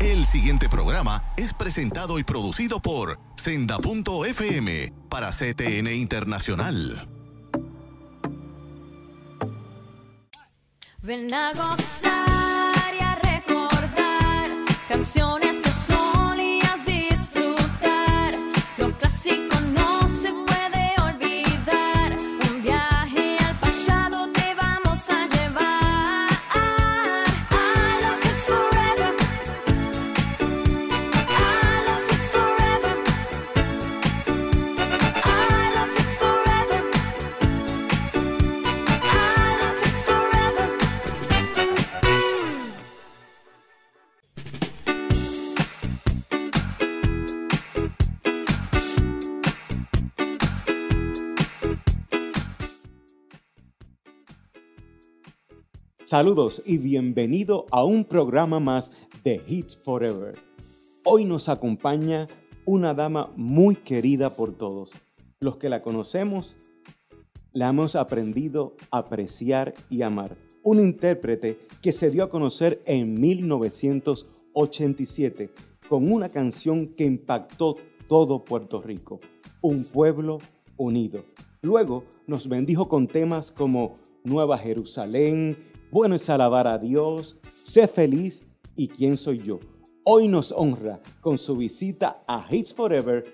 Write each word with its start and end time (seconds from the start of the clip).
El 0.00 0.24
siguiente 0.26 0.68
programa 0.68 1.22
es 1.36 1.52
presentado 1.52 2.18
y 2.18 2.24
producido 2.24 2.80
por 2.80 3.18
Senda.fm 3.36 4.92
para 5.08 5.30
CTN 5.30 5.94
Internacional. 5.94 7.08
Ven 11.02 11.32
a 11.32 11.52
gozar 11.52 12.94
y 12.98 13.02
a 13.02 13.14
recordar 13.16 14.48
canciones. 14.88 15.69
Saludos 56.10 56.60
y 56.66 56.78
bienvenido 56.78 57.66
a 57.70 57.84
un 57.84 58.04
programa 58.04 58.58
más 58.58 58.92
de 59.22 59.40
Hits 59.46 59.76
Forever. 59.76 60.36
Hoy 61.04 61.24
nos 61.24 61.48
acompaña 61.48 62.26
una 62.64 62.94
dama 62.94 63.30
muy 63.36 63.76
querida 63.76 64.34
por 64.34 64.58
todos. 64.58 64.94
Los 65.38 65.58
que 65.58 65.68
la 65.68 65.82
conocemos, 65.82 66.56
la 67.52 67.68
hemos 67.68 67.94
aprendido 67.94 68.74
a 68.90 68.98
apreciar 68.98 69.72
y 69.88 70.02
amar. 70.02 70.36
Un 70.64 70.80
intérprete 70.80 71.60
que 71.80 71.92
se 71.92 72.10
dio 72.10 72.24
a 72.24 72.28
conocer 72.28 72.82
en 72.86 73.14
1987 73.14 75.52
con 75.88 76.10
una 76.10 76.30
canción 76.30 76.88
que 76.88 77.04
impactó 77.04 77.76
todo 78.08 78.44
Puerto 78.44 78.82
Rico, 78.82 79.20
Un 79.60 79.84
pueblo 79.84 80.40
unido. 80.76 81.24
Luego 81.62 82.02
nos 82.26 82.48
bendijo 82.48 82.88
con 82.88 83.06
temas 83.06 83.52
como 83.52 83.96
Nueva 84.24 84.58
Jerusalén, 84.58 85.69
bueno 85.90 86.14
es 86.14 86.30
alabar 86.30 86.66
a 86.66 86.78
Dios, 86.78 87.36
sé 87.54 87.88
feliz 87.88 88.46
y 88.76 88.88
quién 88.88 89.16
soy 89.16 89.38
yo. 89.38 89.58
Hoy 90.04 90.28
nos 90.28 90.52
honra 90.52 91.00
con 91.20 91.36
su 91.36 91.56
visita 91.56 92.22
a 92.26 92.46
Hits 92.48 92.72
Forever, 92.72 93.24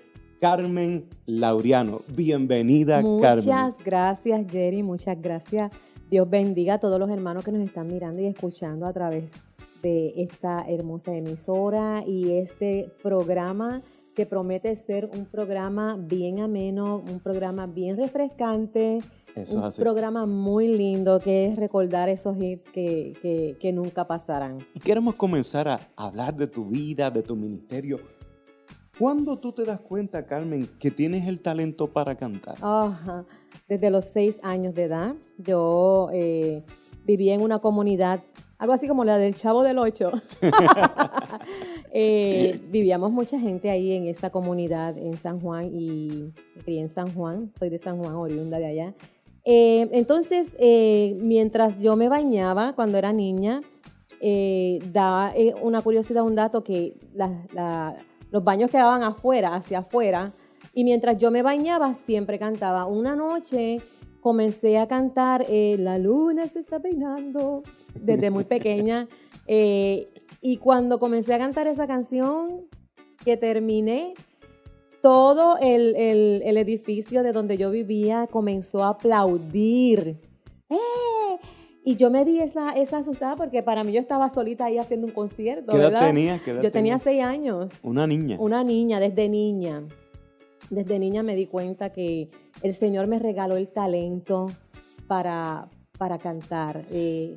Carmen 0.41 1.07
Laureano. 1.25 2.01
Bienvenida, 2.15 2.95
Carmen. 3.21 3.45
Muchas 3.45 3.77
gracias, 3.83 4.45
Jerry. 4.49 4.83
Muchas 4.83 5.21
gracias. 5.21 5.71
Dios 6.09 6.29
bendiga 6.29 6.75
a 6.75 6.79
todos 6.79 6.99
los 6.99 7.09
hermanos 7.09 7.43
que 7.43 7.51
nos 7.51 7.61
están 7.61 7.87
mirando 7.87 8.21
y 8.21 8.25
escuchando 8.25 8.85
a 8.85 8.93
través 8.93 9.41
de 9.81 10.13
esta 10.17 10.65
hermosa 10.67 11.15
emisora 11.15 12.03
y 12.05 12.37
este 12.37 12.91
programa 13.03 13.81
que 14.17 14.25
promete 14.25 14.75
ser 14.75 15.07
un 15.13 15.27
programa 15.27 15.95
bien 15.95 16.39
ameno, 16.39 17.03
un 17.07 17.19
programa 17.19 17.67
bien 17.67 17.97
refrescante, 17.97 19.03
un 19.35 19.71
programa 19.75 20.25
muy 20.25 20.67
lindo 20.67 21.19
que 21.19 21.45
es 21.45 21.55
recordar 21.55 22.09
esos 22.09 22.35
hits 22.41 22.67
que, 22.67 23.55
que, 23.61 23.71
nunca 23.71 24.07
pasarán. 24.07 24.65
Y 24.73 24.79
queremos 24.79 25.13
comenzar 25.13 25.67
a 25.67 25.79
hablar 25.95 26.35
de 26.35 26.47
tu 26.47 26.65
vida, 26.65 27.11
de 27.11 27.21
tu 27.21 27.35
ministerio. 27.35 27.99
¿Cuándo 28.97 29.37
tú 29.37 29.51
te 29.51 29.63
das 29.63 29.81
cuenta, 29.81 30.25
Carmen, 30.25 30.67
que 30.79 30.89
tienes 30.89 31.27
el 31.27 31.39
talento 31.39 31.85
para 31.93 32.15
cantar? 32.15 32.55
Desde 33.67 33.91
los 33.91 34.05
seis 34.05 34.39
años 34.41 34.73
de 34.73 34.85
edad, 34.85 35.13
yo 35.37 36.09
eh, 36.11 36.63
vivía 37.05 37.35
en 37.35 37.43
una 37.43 37.59
comunidad, 37.59 38.21
algo 38.57 38.73
así 38.73 38.87
como 38.87 39.03
la 39.03 39.19
del 39.19 39.35
Chavo 39.35 39.61
del 39.61 39.77
Ocho. 39.77 40.09
Eh, 41.91 42.59
vivíamos 42.69 43.11
mucha 43.11 43.39
gente 43.39 43.69
ahí 43.69 43.93
en 43.93 44.07
esa 44.07 44.29
comunidad 44.29 44.97
en 44.97 45.17
San 45.17 45.39
Juan 45.39 45.69
y 45.73 46.33
crié 46.63 46.81
en 46.81 46.89
San 46.89 47.13
Juan, 47.13 47.51
soy 47.57 47.69
de 47.69 47.77
San 47.77 47.97
Juan, 47.97 48.15
oriunda 48.15 48.59
de 48.59 48.65
allá. 48.65 48.93
Eh, 49.49 49.87
entonces, 49.93 50.57
eh, 50.59 51.15
mientras 51.21 51.81
yo 51.81 51.95
me 51.95 52.09
bañaba 52.09 52.73
cuando 52.73 52.97
era 52.97 53.13
niña, 53.13 53.61
eh, 54.19 54.79
da 54.91 55.33
una 55.61 55.81
curiosidad, 55.81 56.25
un 56.25 56.35
dato 56.35 56.65
que 56.65 56.95
los 58.29 58.43
baños 58.43 58.69
quedaban 58.69 59.03
afuera, 59.03 59.55
hacia 59.55 59.79
afuera, 59.79 60.33
y 60.73 60.83
mientras 60.83 61.15
yo 61.15 61.31
me 61.31 61.43
bañaba 61.43 61.93
siempre 61.93 62.37
cantaba. 62.37 62.87
Una 62.87 63.15
noche 63.15 63.79
comencé 64.19 64.79
a 64.79 64.87
cantar 64.89 65.45
La 65.49 65.97
luna 65.97 66.45
se 66.47 66.59
está 66.59 66.81
peinando 66.81 67.63
desde 68.01 68.29
muy 68.29 68.43
pequeña. 68.43 69.07
y 70.49 70.55
cuando 70.55 70.97
comencé 70.97 71.33
a 71.33 71.39
cantar 71.39 71.67
esa 71.67 71.87
canción, 71.87 72.69
que 73.25 73.35
terminé, 73.35 74.13
todo 75.01 75.57
el, 75.59 75.93
edificio 76.57 77.21
de 77.21 77.33
donde 77.33 77.57
yo 77.57 77.69
vivía 77.69 78.29
comenzó 78.31 78.81
a 78.85 78.89
aplaudir. 78.91 80.21
¡Eh! 80.69 80.77
Y 81.83 81.97
yo 81.97 82.09
me 82.09 82.23
di 82.23 82.39
esa, 82.39 82.71
esa 82.71 82.99
asustada 82.99 83.35
porque 83.35 83.61
para 83.61 83.83
mí 83.83 83.91
yo 83.91 83.99
estaba 83.99 84.29
solita 84.29 84.63
ahí 84.63 84.77
haciendo 84.77 85.07
un 85.07 85.11
concierto. 85.11 85.73
¿Qué 85.73 85.79
edad 85.79 86.07
tenías? 86.07 86.41
yo 86.45 86.71
tenía 86.71 86.97
seis 86.97 87.25
años. 87.25 87.73
Una 87.83 88.07
niña. 88.07 88.37
Una 88.39 88.63
niña, 88.63 89.01
desde 89.01 89.27
niña. 89.27 89.83
Desde 90.69 90.97
niña 90.97 91.23
me 91.23 91.35
di 91.35 91.47
cuenta 91.47 91.91
que 91.91 92.29
el 92.61 92.73
Señor 92.73 93.07
me 93.07 93.19
regaló 93.19 93.57
el 93.57 93.67
talento 93.67 94.49
para, 95.07 95.69
para 95.97 96.19
cantar. 96.19 96.85
Eh, 96.89 97.35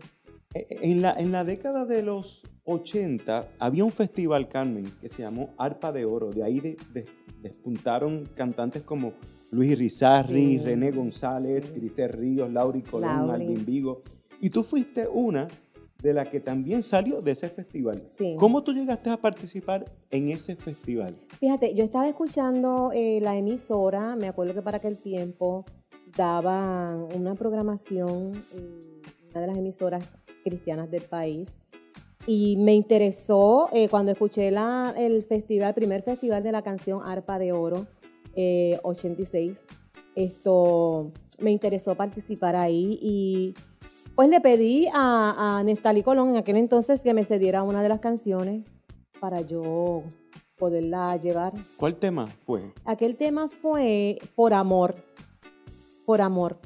eh, 0.55 0.67
en, 0.81 1.03
la, 1.03 1.13
en 1.15 1.33
la 1.33 1.43
década 1.43 1.85
de 1.87 2.05
los 2.05 2.45
80 2.73 3.49
había 3.59 3.85
un 3.85 3.93
festival, 3.93 4.49
Carmen, 4.49 4.91
que 5.01 5.09
se 5.09 5.23
llamó 5.23 5.51
Arpa 5.59 5.93
de 5.93 6.05
Oro. 6.05 6.31
De 6.31 6.43
ahí 6.43 6.61
de, 6.61 6.77
despuntaron 7.43 8.29
cantantes 8.35 8.83
como 8.83 9.15
Luis 9.51 9.77
Rizarri, 9.77 10.59
René 10.59 10.91
González, 10.91 11.73
sí. 11.75 12.07
Ríos, 12.07 12.51
Lauri 12.51 12.83
Colón, 12.83 13.31
Alvin 13.31 13.65
Vigo. 13.65 14.03
Y 14.41 14.51
tú 14.51 14.63
fuiste 14.63 15.09
una 15.09 15.49
de 16.03 16.15
las 16.15 16.29
que 16.29 16.41
también 16.41 16.83
salió 16.83 17.21
de 17.21 17.33
ese 17.33 17.49
festival. 17.49 18.03
¿Cómo 18.37 18.63
tú 18.63 18.73
llegaste 18.73 19.11
a 19.11 19.17
participar 19.17 19.85
en 20.11 20.29
ese 20.29 20.57
festival? 20.57 21.15
Fíjate, 21.39 21.75
yo 21.75 21.85
estaba 21.85 22.09
escuchando 22.09 22.91
eh, 22.95 23.19
la 23.21 23.37
emisora, 23.37 24.17
me 24.17 24.29
acuerdo 24.29 24.55
que 24.55 24.63
para 24.63 24.79
aquel 24.79 24.99
tiempo 24.99 25.65
daban 26.17 27.07
una 27.15 27.35
programación, 27.35 28.33
una 29.31 29.41
de 29.41 29.47
las 29.47 29.59
emisoras 29.59 30.05
cristianas 30.43 30.91
del 30.91 31.03
país, 31.03 31.59
y 32.33 32.57
me 32.59 32.75
interesó 32.75 33.69
eh, 33.73 33.89
cuando 33.89 34.13
escuché 34.13 34.53
la, 34.53 34.95
el 34.97 35.25
festival, 35.25 35.75
primer 35.75 36.03
festival 36.03 36.45
de 36.45 36.53
la 36.53 36.63
canción 36.63 37.01
Arpa 37.05 37.41
de 37.41 37.51
Oro, 37.51 37.89
86. 38.37 39.67
Eh, 40.15 40.25
Esto 40.27 41.11
me 41.41 41.51
interesó 41.51 41.97
participar 41.97 42.55
ahí 42.55 43.01
y 43.03 43.55
pues 44.15 44.29
le 44.29 44.41
pedí 44.41 44.87
a, 44.95 45.59
a 45.59 45.65
Nestali 45.65 46.05
Colón 46.05 46.31
en 46.31 46.37
aquel 46.37 46.57
entonces 46.57 47.03
que 47.03 47.15
me 47.15 47.25
cediera 47.25 47.65
una 47.65 47.83
de 47.83 47.89
las 47.89 47.99
canciones 47.99 48.65
para 49.19 49.41
yo 49.41 50.05
poderla 50.57 51.17
llevar. 51.17 51.53
¿Cuál 51.77 51.97
tema 51.97 52.29
fue? 52.29 52.73
Aquel 52.85 53.17
tema 53.17 53.49
fue 53.49 54.21
Por 54.37 54.55
Amor. 54.55 54.95
Por 56.07 56.21
Amor. 56.21 56.61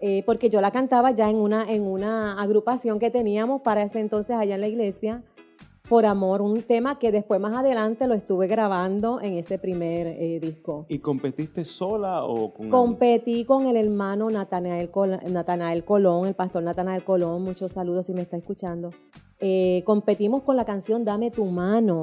Eh, 0.00 0.22
porque 0.24 0.48
yo 0.48 0.60
la 0.60 0.70
cantaba 0.70 1.10
ya 1.10 1.28
en 1.28 1.36
una, 1.36 1.64
en 1.64 1.84
una 1.84 2.40
agrupación 2.40 2.98
que 2.98 3.10
teníamos 3.10 3.62
para 3.62 3.82
ese 3.82 3.98
entonces 3.98 4.36
allá 4.36 4.54
en 4.54 4.60
la 4.60 4.68
iglesia, 4.68 5.24
por 5.88 6.04
amor, 6.06 6.42
un 6.42 6.62
tema 6.62 6.98
que 6.98 7.10
después 7.10 7.40
más 7.40 7.54
adelante 7.54 8.06
lo 8.06 8.14
estuve 8.14 8.46
grabando 8.46 9.20
en 9.20 9.34
ese 9.34 9.58
primer 9.58 10.06
eh, 10.06 10.38
disco. 10.38 10.84
¿Y 10.88 10.98
competiste 10.98 11.64
sola 11.64 12.24
o 12.24 12.52
con 12.52 12.68
Competí 12.68 13.44
con 13.44 13.66
el 13.66 13.76
hermano 13.76 14.30
Natanael, 14.30 14.90
Colón, 14.90 16.26
el 16.26 16.34
pastor 16.34 16.62
Natanael 16.62 17.02
Colón, 17.04 17.42
muchos 17.42 17.72
saludos 17.72 18.06
si 18.06 18.12
me 18.12 18.22
está 18.22 18.36
escuchando. 18.36 18.90
Eh, 19.40 19.82
competimos 19.86 20.42
con 20.42 20.56
la 20.56 20.64
canción 20.64 21.04
Dame 21.04 21.30
tu 21.30 21.46
mano. 21.46 22.02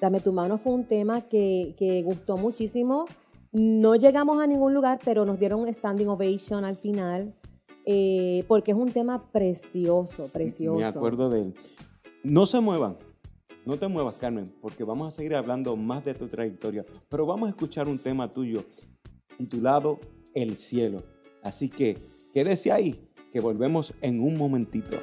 Dame 0.00 0.20
tu 0.20 0.32
mano 0.32 0.58
fue 0.58 0.72
un 0.72 0.84
tema 0.84 1.20
que, 1.22 1.74
que 1.76 2.02
gustó 2.02 2.36
muchísimo 2.38 3.06
no 3.54 3.94
llegamos 3.94 4.42
a 4.42 4.46
ningún 4.46 4.74
lugar, 4.74 4.98
pero 5.04 5.24
nos 5.24 5.38
dieron 5.38 5.60
un 5.60 5.72
standing 5.72 6.08
ovation 6.08 6.64
al 6.64 6.76
final, 6.76 7.32
eh, 7.86 8.44
porque 8.48 8.72
es 8.72 8.76
un 8.76 8.90
tema 8.90 9.30
precioso, 9.30 10.28
precioso. 10.28 10.78
Me 10.78 10.86
acuerdo 10.86 11.30
de 11.30 11.42
él. 11.42 11.54
No 12.24 12.46
se 12.46 12.60
muevan, 12.60 12.96
no 13.64 13.76
te 13.76 13.86
muevas, 13.86 14.16
Carmen, 14.16 14.52
porque 14.60 14.82
vamos 14.82 15.12
a 15.12 15.16
seguir 15.16 15.36
hablando 15.36 15.76
más 15.76 16.04
de 16.04 16.14
tu 16.14 16.26
trayectoria, 16.26 16.84
pero 17.08 17.26
vamos 17.26 17.46
a 17.46 17.50
escuchar 17.50 17.86
un 17.86 17.98
tema 17.98 18.32
tuyo 18.32 18.64
titulado 19.38 20.00
El 20.34 20.56
cielo. 20.56 21.02
Así 21.40 21.68
que 21.68 21.98
quédese 22.32 22.72
ahí, 22.72 23.08
que 23.30 23.38
volvemos 23.38 23.94
en 24.00 24.20
un 24.20 24.36
momentito. 24.36 24.98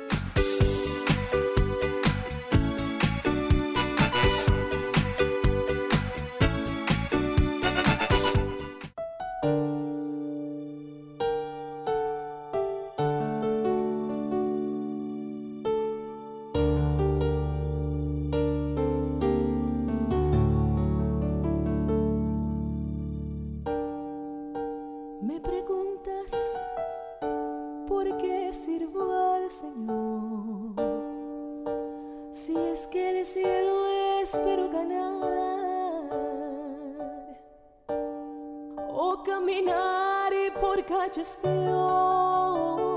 Caminar 40.83 41.09
por 41.41 42.90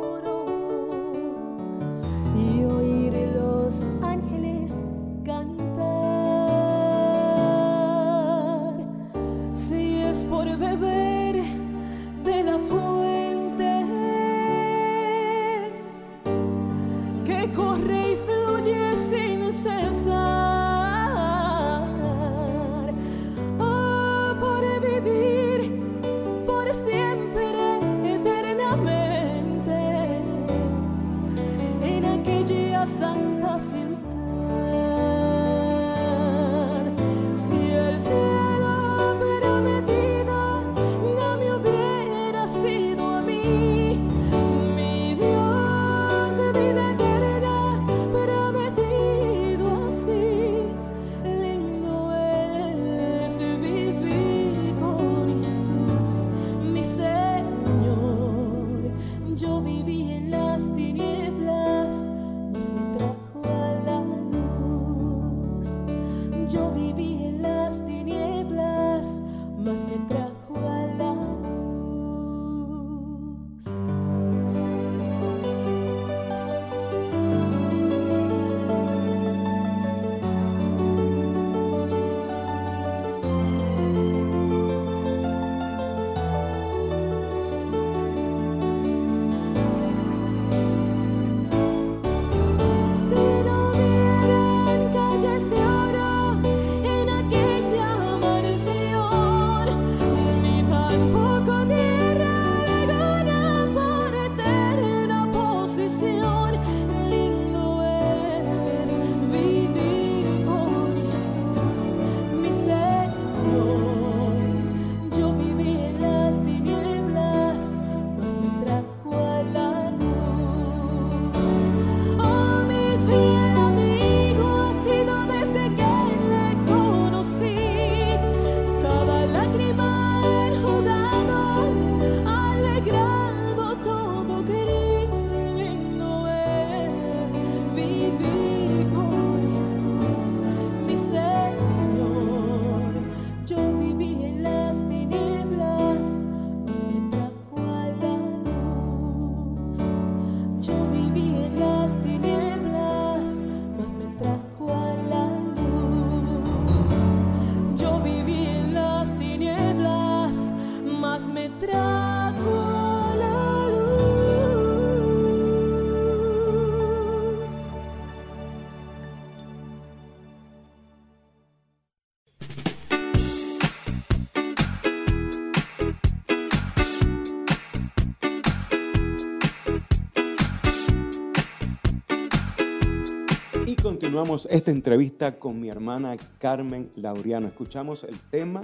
continuamos 184.24 184.48
esta 184.50 184.70
entrevista 184.70 185.38
con 185.38 185.60
mi 185.60 185.68
hermana 185.68 186.16
Carmen 186.38 186.88
Laureano. 186.96 187.46
Escuchamos 187.48 188.04
el 188.04 188.18
tema 188.30 188.62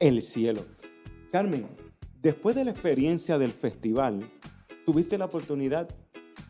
El 0.00 0.20
cielo. 0.20 0.64
Carmen, 1.30 1.64
después 2.20 2.56
de 2.56 2.64
la 2.64 2.72
experiencia 2.72 3.38
del 3.38 3.52
festival, 3.52 4.28
tuviste 4.84 5.16
la 5.16 5.26
oportunidad 5.26 5.88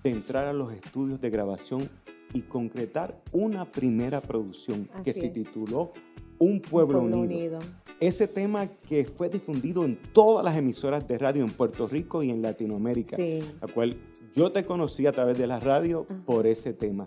de 0.02 0.10
entrar 0.10 0.46
a 0.46 0.54
los 0.54 0.72
estudios 0.72 1.20
de 1.20 1.28
grabación 1.28 1.90
y 2.32 2.40
concretar 2.40 3.20
una 3.30 3.70
primera 3.70 4.22
producción 4.22 4.88
que 5.02 5.10
Así 5.10 5.20
se 5.20 5.26
es. 5.26 5.32
tituló 5.34 5.92
Un 6.38 6.60
Pueblo, 6.62 7.00
Pueblo 7.00 7.18
Unido. 7.18 7.58
Unido. 7.58 7.58
Ese 8.00 8.26
tema 8.26 8.66
que 8.68 9.04
fue 9.04 9.28
difundido 9.28 9.84
en 9.84 9.96
todas 10.14 10.42
las 10.42 10.56
emisoras 10.56 11.06
de 11.06 11.18
radio 11.18 11.44
en 11.44 11.50
Puerto 11.50 11.86
Rico 11.86 12.22
y 12.22 12.30
en 12.30 12.40
Latinoamérica, 12.40 13.16
Sí. 13.16 13.40
la 13.60 13.68
cual 13.68 13.94
yo 14.34 14.50
te 14.50 14.64
conocí 14.64 15.06
a 15.06 15.12
través 15.12 15.36
de 15.36 15.46
la 15.46 15.60
radio 15.60 16.06
Ajá. 16.08 16.22
por 16.24 16.46
ese 16.46 16.72
tema. 16.72 17.04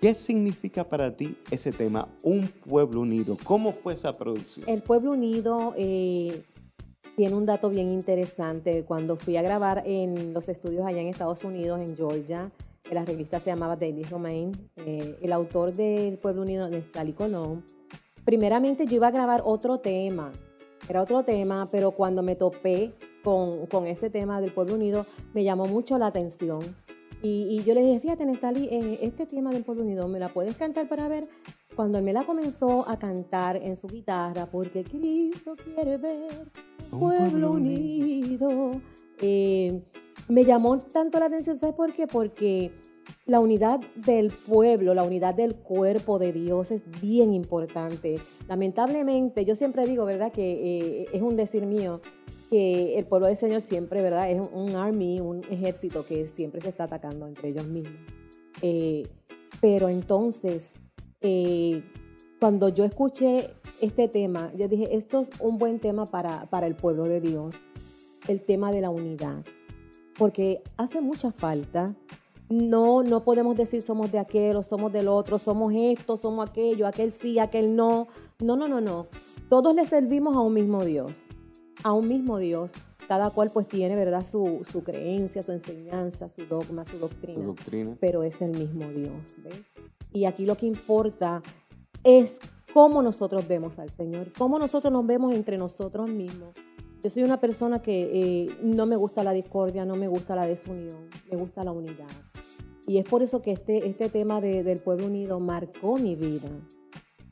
¿Qué 0.00 0.14
significa 0.14 0.84
para 0.84 1.16
ti 1.16 1.36
ese 1.50 1.72
tema, 1.72 2.08
Un 2.22 2.46
Pueblo 2.46 3.00
Unido? 3.00 3.36
¿Cómo 3.42 3.72
fue 3.72 3.94
esa 3.94 4.16
producción? 4.16 4.68
El 4.68 4.80
Pueblo 4.80 5.10
Unido 5.10 5.74
eh, 5.76 6.44
tiene 7.16 7.34
un 7.34 7.44
dato 7.44 7.68
bien 7.68 7.88
interesante. 7.88 8.84
Cuando 8.84 9.16
fui 9.16 9.36
a 9.36 9.42
grabar 9.42 9.82
en 9.84 10.32
los 10.32 10.48
estudios 10.48 10.86
allá 10.86 11.00
en 11.00 11.08
Estados 11.08 11.42
Unidos, 11.42 11.80
en 11.80 11.96
Georgia, 11.96 12.52
la 12.92 13.04
revista 13.04 13.40
se 13.40 13.50
llamaba 13.50 13.74
Daily 13.74 14.04
Romain, 14.04 14.52
eh, 14.76 15.18
el 15.20 15.32
autor 15.32 15.74
del 15.74 16.16
Pueblo 16.18 16.42
Unido, 16.42 16.68
Nestlali 16.68 17.12
Colón, 17.12 17.64
primeramente 18.24 18.86
yo 18.86 18.96
iba 18.96 19.08
a 19.08 19.10
grabar 19.10 19.42
otro 19.44 19.78
tema, 19.78 20.30
era 20.88 21.02
otro 21.02 21.24
tema, 21.24 21.68
pero 21.72 21.90
cuando 21.90 22.22
me 22.22 22.36
topé 22.36 22.94
con, 23.24 23.66
con 23.66 23.88
ese 23.88 24.10
tema 24.10 24.40
del 24.40 24.52
Pueblo 24.52 24.76
Unido, 24.76 25.04
me 25.34 25.42
llamó 25.42 25.66
mucho 25.66 25.98
la 25.98 26.06
atención. 26.06 26.76
Y, 27.22 27.58
y 27.58 27.64
yo 27.64 27.74
le 27.74 27.82
dije, 27.82 27.98
fíjate, 28.00 28.24
Nestali, 28.26 28.68
eh, 28.70 28.98
este 29.02 29.26
tema 29.26 29.52
del 29.52 29.64
Pueblo 29.64 29.82
Unido, 29.82 30.06
¿me 30.08 30.18
la 30.18 30.32
puedes 30.32 30.56
cantar 30.56 30.88
para 30.88 31.08
ver? 31.08 31.28
Cuando 31.74 31.98
él 31.98 32.04
me 32.04 32.12
la 32.12 32.24
comenzó 32.24 32.88
a 32.88 32.98
cantar 32.98 33.56
en 33.56 33.76
su 33.76 33.88
guitarra, 33.88 34.46
porque 34.46 34.84
Cristo 34.84 35.56
quiere 35.56 35.96
ver 35.96 36.46
un 36.90 36.94
Un 36.94 37.00
pueblo 37.00 37.30
pueblo 37.30 37.50
unido, 37.52 38.80
eh, 39.20 39.82
me 40.28 40.44
llamó 40.44 40.78
tanto 40.78 41.18
la 41.18 41.26
atención, 41.26 41.56
¿sabes 41.56 41.74
por 41.74 41.92
qué? 41.92 42.06
Porque 42.06 42.72
la 43.26 43.40
unidad 43.40 43.80
del 43.94 44.30
pueblo, 44.30 44.94
la 44.94 45.02
unidad 45.02 45.34
del 45.34 45.54
cuerpo 45.54 46.18
de 46.18 46.32
Dios 46.32 46.70
es 46.70 46.84
bien 47.00 47.32
importante. 47.32 48.20
Lamentablemente, 48.48 49.44
yo 49.44 49.54
siempre 49.54 49.86
digo, 49.86 50.04
¿verdad? 50.04 50.32
Que 50.32 51.02
eh, 51.02 51.06
es 51.12 51.22
un 51.22 51.36
decir 51.36 51.66
mío, 51.66 52.00
que 52.50 52.98
el 52.98 53.06
pueblo 53.06 53.26
del 53.26 53.36
Señor 53.36 53.60
siempre, 53.60 54.02
¿verdad? 54.02 54.30
Es 54.30 54.40
un, 54.40 54.76
army, 54.76 55.20
un 55.20 55.44
ejército 55.50 56.04
que 56.04 56.26
siempre 56.26 56.60
se 56.60 56.68
está 56.68 56.84
atacando 56.84 57.26
entre 57.26 57.50
ellos 57.50 57.66
mismos. 57.66 58.00
Eh, 58.62 59.06
pero 59.60 59.88
entonces, 59.88 60.76
eh, 61.20 61.82
cuando 62.40 62.68
yo 62.68 62.84
escuché 62.84 63.50
este 63.80 64.08
tema, 64.08 64.52
yo 64.56 64.68
dije, 64.68 64.96
esto 64.96 65.20
es 65.20 65.30
un 65.40 65.58
buen 65.58 65.78
tema 65.78 66.06
para, 66.06 66.48
para 66.50 66.66
el 66.66 66.74
pueblo 66.74 67.04
de 67.04 67.20
Dios, 67.20 67.68
el 68.28 68.42
tema 68.42 68.72
de 68.72 68.80
la 68.80 68.90
unidad, 68.90 69.44
porque 70.16 70.62
hace 70.76 71.00
mucha 71.00 71.32
falta 71.32 71.94
no, 72.48 73.02
no 73.02 73.24
podemos 73.24 73.56
decir 73.56 73.82
somos 73.82 74.10
de 74.10 74.18
aquel 74.18 74.56
o 74.56 74.62
somos 74.62 74.90
del 74.92 75.08
otro, 75.08 75.38
somos 75.38 75.72
esto, 75.76 76.16
somos 76.16 76.48
aquello, 76.48 76.86
aquel 76.86 77.10
sí, 77.10 77.38
aquel 77.38 77.76
no. 77.76 78.08
No, 78.40 78.56
no, 78.56 78.68
no, 78.68 78.80
no. 78.80 79.06
Todos 79.50 79.74
le 79.74 79.84
servimos 79.84 80.34
a 80.36 80.40
un 80.40 80.54
mismo 80.54 80.84
Dios, 80.84 81.26
a 81.84 81.92
un 81.92 82.08
mismo 82.08 82.38
Dios. 82.38 82.74
Cada 83.06 83.30
cual 83.30 83.50
pues 83.50 83.66
tiene, 83.66 83.96
¿verdad? 83.96 84.22
Su, 84.22 84.60
su 84.70 84.82
creencia, 84.84 85.40
su 85.40 85.52
enseñanza, 85.52 86.28
su 86.28 86.44
dogma, 86.44 86.84
su 86.84 86.98
doctrina. 86.98 87.42
Pero 88.00 88.22
es 88.22 88.42
el 88.42 88.50
mismo 88.50 88.86
Dios, 88.90 89.40
¿ves? 89.42 89.72
Y 90.12 90.26
aquí 90.26 90.44
lo 90.44 90.56
que 90.56 90.66
importa 90.66 91.42
es 92.04 92.38
cómo 92.74 93.00
nosotros 93.02 93.48
vemos 93.48 93.78
al 93.78 93.88
Señor, 93.88 94.30
cómo 94.36 94.58
nosotros 94.58 94.92
nos 94.92 95.06
vemos 95.06 95.34
entre 95.34 95.56
nosotros 95.56 96.10
mismos. 96.10 96.54
Yo 97.02 97.08
soy 97.08 97.22
una 97.22 97.40
persona 97.40 97.80
que 97.80 98.10
eh, 98.44 98.56
no 98.62 98.84
me 98.84 98.96
gusta 98.96 99.24
la 99.24 99.32
discordia, 99.32 99.86
no 99.86 99.96
me 99.96 100.06
gusta 100.08 100.36
la 100.36 100.46
desunión, 100.46 101.08
me 101.30 101.38
gusta 101.38 101.64
la 101.64 101.72
unidad. 101.72 102.08
Y 102.86 102.98
es 102.98 103.04
por 103.06 103.22
eso 103.22 103.40
que 103.40 103.52
este, 103.52 103.86
este 103.88 104.10
tema 104.10 104.40
de- 104.42 104.62
del 104.62 104.80
pueblo 104.80 105.06
unido 105.06 105.40
marcó 105.40 105.96
mi 105.96 106.14
vida, 106.14 106.50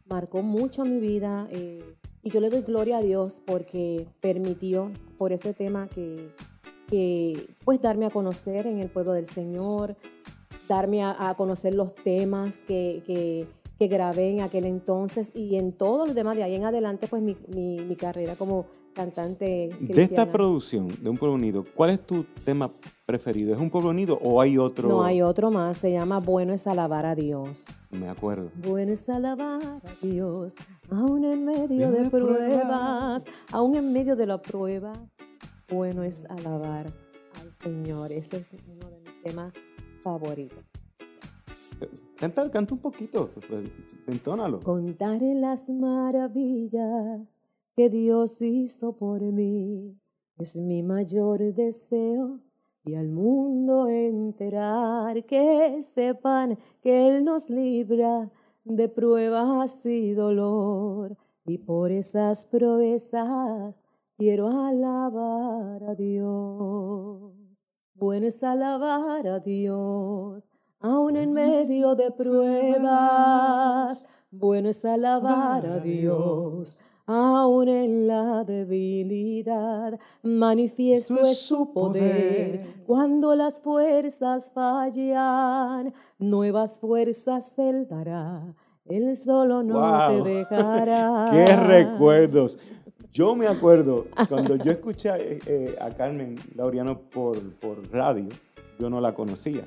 marcó 0.08 0.40
mucho 0.40 0.84
mi 0.86 0.98
vida. 1.00 1.48
eh, 1.50 1.82
y 2.26 2.30
yo 2.30 2.40
le 2.40 2.50
doy 2.50 2.62
gloria 2.62 2.96
a 2.96 3.02
Dios 3.02 3.40
porque 3.46 4.08
permitió 4.20 4.90
por 5.16 5.32
ese 5.32 5.54
tema 5.54 5.86
que, 5.86 6.32
que, 6.88 7.50
pues 7.64 7.80
darme 7.80 8.04
a 8.04 8.10
conocer 8.10 8.66
en 8.66 8.80
el 8.80 8.88
pueblo 8.88 9.12
del 9.12 9.26
Señor, 9.26 9.94
darme 10.68 11.04
a, 11.04 11.28
a 11.28 11.34
conocer 11.36 11.72
los 11.72 11.94
temas 11.94 12.64
que, 12.64 13.04
que, 13.06 13.46
que 13.78 13.86
grabé 13.86 14.30
en 14.30 14.40
aquel 14.40 14.64
entonces 14.64 15.30
y 15.36 15.54
en 15.54 15.70
todos 15.70 16.08
los 16.08 16.16
demás 16.16 16.36
de 16.36 16.42
ahí 16.42 16.56
en 16.56 16.64
adelante, 16.64 17.06
pues 17.06 17.22
mi, 17.22 17.36
mi, 17.46 17.78
mi 17.82 17.94
carrera 17.94 18.34
como 18.34 18.66
cantante 18.92 19.70
De 19.78 20.02
esta 20.02 20.32
producción 20.32 20.88
de 21.00 21.08
Un 21.08 21.18
Pueblo 21.18 21.36
Unido, 21.36 21.64
¿cuál 21.76 21.90
es 21.90 22.04
tu 22.04 22.24
tema 22.44 22.72
preferido? 23.10 23.54
¿Es 23.54 23.60
Un 23.60 23.70
Pueblo 23.70 23.90
Unido 23.90 24.18
o 24.20 24.40
hay 24.40 24.58
otro? 24.58 24.88
No 24.88 25.02
hay 25.04 25.22
otro 25.22 25.50
más, 25.50 25.78
se 25.78 25.92
llama 25.92 26.18
Bueno 26.18 26.52
es 26.52 26.66
alabar 26.66 27.06
a 27.06 27.14
Dios. 27.14 27.84
Me 27.90 28.08
acuerdo. 28.08 28.50
Bueno 28.66 28.92
es 28.92 29.08
alabar 29.08 29.62
a 29.62 30.06
Dios, 30.06 30.56
aún 30.90 31.24
en 31.24 31.44
medio 31.44 31.92
de 31.92 32.02
De 32.02 32.10
pruebas, 32.10 32.36
pruebas. 32.36 33.24
aún 33.52 33.76
en 33.76 33.92
medio 33.92 34.16
de 34.16 34.26
la 34.26 34.42
prueba, 34.42 34.92
bueno 35.70 36.02
es 36.02 36.24
alabar 36.26 36.86
al 37.40 37.52
Señor. 37.52 38.12
Ese 38.12 38.38
es 38.38 38.50
uno 38.66 38.90
de 38.90 38.98
mis 38.98 39.22
temas 39.22 39.54
favoritos. 40.02 40.58
Canta, 42.16 42.50
canta 42.50 42.74
un 42.74 42.80
poquito, 42.80 43.30
pues, 43.48 43.68
entónalo. 44.06 44.60
Contaré 44.60 45.34
las 45.34 45.68
maravillas 45.68 47.38
que 47.76 47.88
Dios 47.90 48.40
hizo 48.42 48.96
por 48.96 49.20
mí. 49.20 49.94
Es 50.38 50.58
mi 50.60 50.82
mayor 50.82 51.38
deseo 51.54 52.40
y 52.86 52.94
al 52.94 53.08
mundo 53.08 53.88
enterar 53.88 55.24
que 55.24 55.82
sepan 55.82 56.56
que 56.80 57.08
Él 57.08 57.24
nos 57.24 57.50
libra 57.50 58.30
de 58.64 58.88
pruebas 58.88 59.84
y 59.84 60.12
dolor. 60.12 61.16
Y 61.46 61.58
por 61.58 61.90
esas 61.90 62.46
proezas 62.46 63.82
quiero 64.16 64.46
alabar 64.48 65.82
a 65.82 65.96
Dios. 65.96 67.32
Bueno 67.94 68.28
es 68.28 68.40
alabar 68.44 69.26
a 69.26 69.40
Dios, 69.40 70.48
aún 70.78 71.16
en 71.16 71.32
medio 71.32 71.96
de 71.96 72.12
pruebas. 72.12 72.86
Bueno 74.30 74.68
es 74.68 74.84
alabar 74.84 75.66
a 75.66 75.80
Dios, 75.80 76.80
aún 77.06 77.68
en 77.68 78.06
la 78.06 78.44
debilidad. 78.44 79.98
Manifiesto 80.22 81.14
es 81.22 81.28
es 81.28 81.38
su 81.40 81.72
poder. 81.72 82.60
poder. 82.60 82.84
Cuando 82.86 83.34
las 83.34 83.60
fuerzas 83.60 84.50
fallan, 84.52 85.92
nuevas 86.18 86.80
fuerzas 86.80 87.54
Él 87.58 87.86
dará. 87.88 88.54
Él 88.84 89.16
solo 89.16 89.62
no 89.62 89.80
Wow. 89.80 90.22
te 90.22 90.28
dejará. 90.38 91.28
¡Qué 91.32 91.56
recuerdos! 91.56 92.58
Yo 93.12 93.34
me 93.34 93.46
acuerdo 93.46 94.06
cuando 94.28 94.56
yo 94.56 94.70
escuché 94.72 95.08
eh, 95.16 95.38
eh, 95.46 95.76
a 95.80 95.88
Carmen 95.90 96.36
Laureano 96.54 97.00
por, 97.00 97.40
por 97.54 97.90
radio, 97.90 98.28
yo 98.78 98.90
no 98.90 99.00
la 99.00 99.14
conocía. 99.14 99.66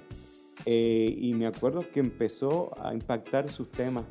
Eh, 0.65 1.15
y 1.17 1.34
me 1.34 1.48
acuerdo 1.48 1.84
que 1.91 2.00
empezó 2.00 2.69
a 2.79 2.93
impactar 2.93 3.50
sus 3.50 3.72
temas 3.72 4.03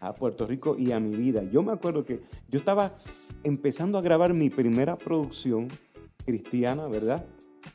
a 0.00 0.14
Puerto 0.14 0.46
Rico 0.46 0.76
y 0.78 0.92
a 0.92 1.00
mi 1.00 1.16
vida. 1.16 1.42
Yo 1.50 1.62
me 1.62 1.72
acuerdo 1.72 2.04
que 2.04 2.20
yo 2.48 2.58
estaba 2.58 2.94
empezando 3.42 3.98
a 3.98 4.02
grabar 4.02 4.34
mi 4.34 4.50
primera 4.50 4.96
producción 4.96 5.68
cristiana, 6.24 6.86
¿verdad? 6.88 7.24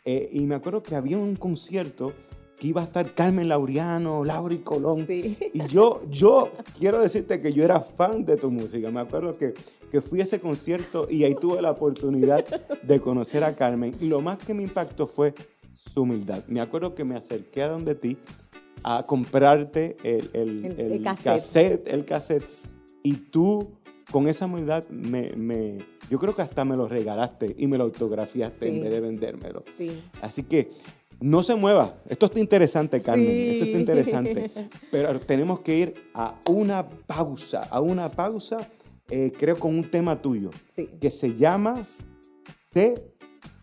Eh, 0.06 0.30
y 0.32 0.42
me 0.42 0.56
acuerdo 0.56 0.84
que 0.84 0.96
había 0.96 1.18
un 1.18 1.36
concierto 1.36 2.14
que 2.60 2.68
iba 2.68 2.82
a 2.82 2.84
estar 2.84 3.14
Carmen 3.14 3.48
Laureano, 3.48 4.26
Laura 4.26 4.54
y 4.54 4.60
Colón. 4.60 5.06
Sí. 5.08 5.38
Y 5.54 5.66
yo, 5.68 6.02
yo 6.10 6.52
quiero 6.78 7.00
decirte 7.00 7.40
que 7.40 7.54
yo 7.54 7.64
era 7.64 7.80
fan 7.80 8.26
de 8.26 8.36
tu 8.36 8.52
música. 8.52 8.92
Me 8.92 9.00
acuerdo 9.00 9.38
que, 9.38 9.54
que 9.90 10.02
fui 10.02 10.20
a 10.20 10.24
ese 10.24 10.42
concierto 10.42 11.08
y 11.10 11.24
ahí 11.24 11.36
tuve 11.36 11.62
la 11.62 11.72
oportunidad 11.72 12.46
de 12.84 13.00
conocer 13.00 13.46
a 13.46 13.56
Carmen. 13.56 13.96
Y 14.02 14.08
lo 14.08 14.20
más 14.20 14.38
que 14.40 14.54
me 14.54 14.64
impactó 14.64 15.08
fue 15.08 15.34
su 15.74 16.02
humildad. 16.02 16.44
Me 16.48 16.60
acuerdo 16.60 16.94
que 16.94 17.06
me 17.06 17.16
acerqué 17.16 17.64
a 17.64 17.70
donde 17.70 17.96
ti 17.96 18.18
a 18.84 19.06
comprarte 19.06 19.98
el, 20.04 20.30
el- 20.34 20.66
El- 20.80 21.02
cassette. 21.02 21.34
cassette, 21.34 21.88
el 21.94 22.06
cassette. 22.06 22.44
Y 23.04 23.14
tú, 23.14 23.72
con 24.12 24.28
esa 24.28 24.46
humildad, 24.46 24.88
me, 24.90 25.32
me- 25.36 25.78
yo 26.10 26.18
creo 26.20 26.34
que 26.36 26.42
hasta 26.42 26.66
me 26.66 26.76
lo 26.76 26.88
regalaste 26.88 27.56
y 27.58 27.68
me 27.68 27.78
lo 27.78 27.84
autografiaste 27.86 28.68
Sí. 28.70 28.76
en 28.78 28.84
vez 28.84 28.92
de 28.92 29.00
vendérmelo. 29.02 29.62
Sí. 29.78 29.92
Así 30.22 30.44
que 30.44 30.72
no 31.22 31.44
se 31.44 31.56
mueva. 31.56 31.96
Esto 32.08 32.28
está 32.28 32.40
interesante, 32.40 33.02
Carmen. 33.02 33.28
Esto 33.30 33.66
está 33.66 33.78
interesante. 33.80 34.52
Pero 34.92 35.20
tenemos 35.20 35.60
que 35.62 35.78
ir 35.78 35.94
a 36.14 36.36
una 36.50 36.88
pausa, 36.88 37.64
a 37.64 37.82
una 37.82 38.10
pausa, 38.10 38.70
eh, 39.10 39.32
creo, 39.38 39.58
con 39.60 39.76
un 39.78 39.90
tema 39.92 40.22
tuyo, 40.22 40.50
Sí. 40.74 40.88
que 41.00 41.12
se 41.12 41.36
llama 41.36 41.86
Sé 42.74 42.96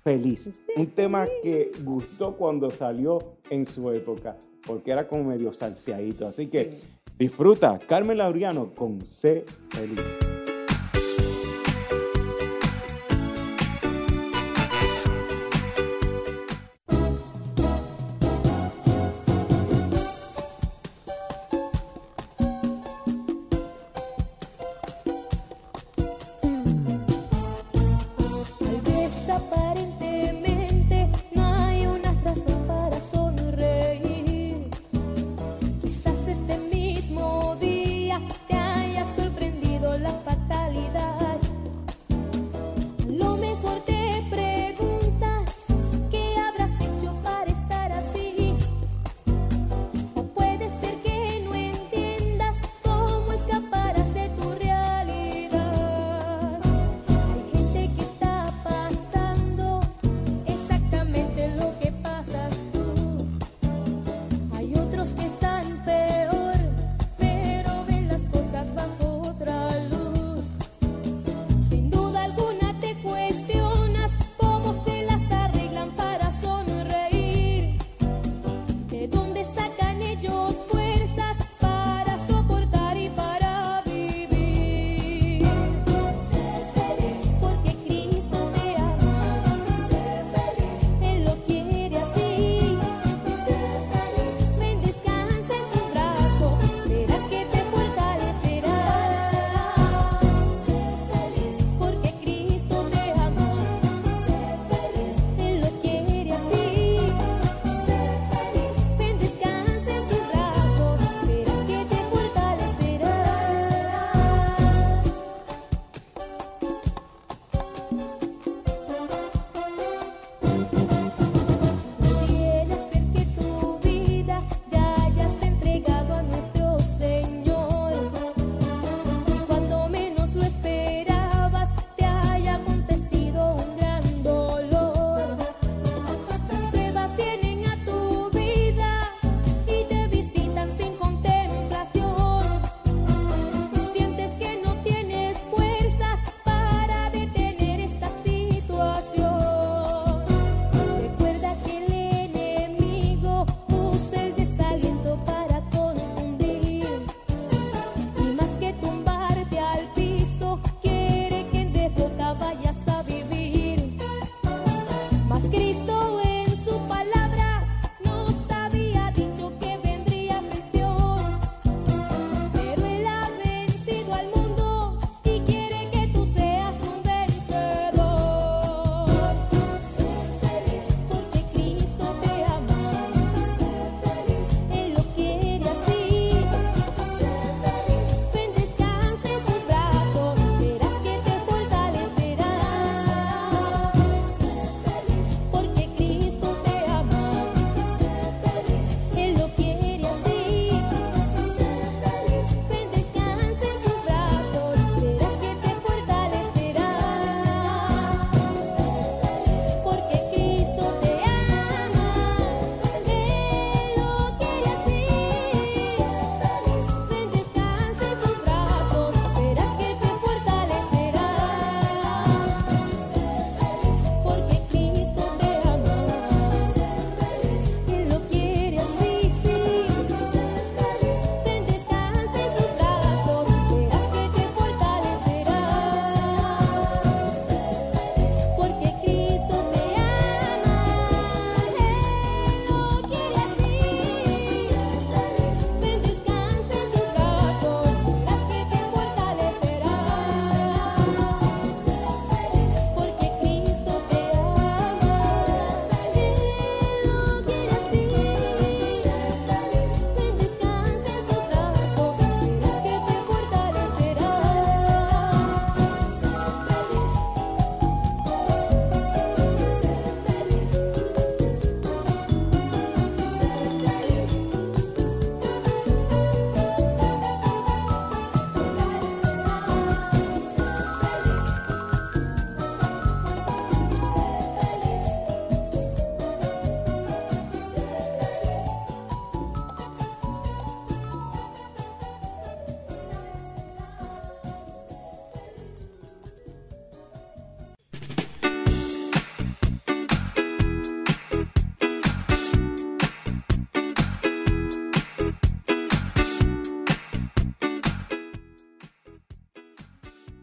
feliz. 0.03 0.51
Un 0.77 0.87
tema 0.89 1.27
que 1.43 1.71
gustó 1.83 2.37
cuando 2.37 2.71
salió 2.71 3.37
en 3.51 3.65
su 3.65 3.91
época, 3.91 4.37
porque 4.67 4.91
era 4.91 5.07
como 5.09 5.25
medio 5.25 5.53
salseadito. 5.53 6.27
Así 6.27 6.49
que 6.49 6.71
Sí. 6.73 6.79
disfruta 7.19 7.79
Carmen 7.87 8.19
Laureano 8.19 8.75
con 8.75 9.07
Sé 9.07 9.45
feliz. 9.71 10.36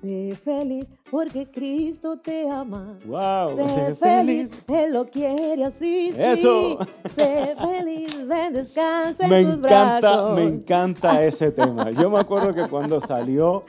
Sé 0.04 0.36
feliz 0.44 0.92
porque 1.10 1.50
Cristo 1.50 2.18
te 2.18 2.50
ama. 2.50 2.98
¡Wow! 3.06 3.56
Sé 3.56 3.96
feliz, 4.00 4.52
Él 4.68 4.92
lo 4.92 5.06
quiere 5.06 5.64
así, 5.64 6.10
Eso. 6.10 6.78
sí. 6.82 7.10
Sé 7.16 7.56
feliz, 7.58 8.28
ven, 8.28 8.52
descansa 8.54 9.24
en 9.24 9.30
Me 9.30 9.46
sus 9.46 9.60
encanta, 9.60 10.00
brazos. 10.02 10.36
me 10.36 10.44
encanta 10.44 11.24
ese 11.24 11.52
tema. 11.52 11.90
Yo 11.92 12.10
me 12.10 12.20
acuerdo 12.20 12.54
que 12.54 12.68
cuando 12.68 13.00
salió 13.00 13.64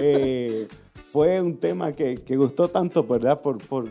eh, 0.00 0.68
fue 1.12 1.40
un 1.40 1.58
tema 1.58 1.90
que, 1.92 2.14
que 2.14 2.36
gustó 2.36 2.68
tanto, 2.68 3.02
¿verdad? 3.02 3.40
Por, 3.40 3.58
por, 3.58 3.88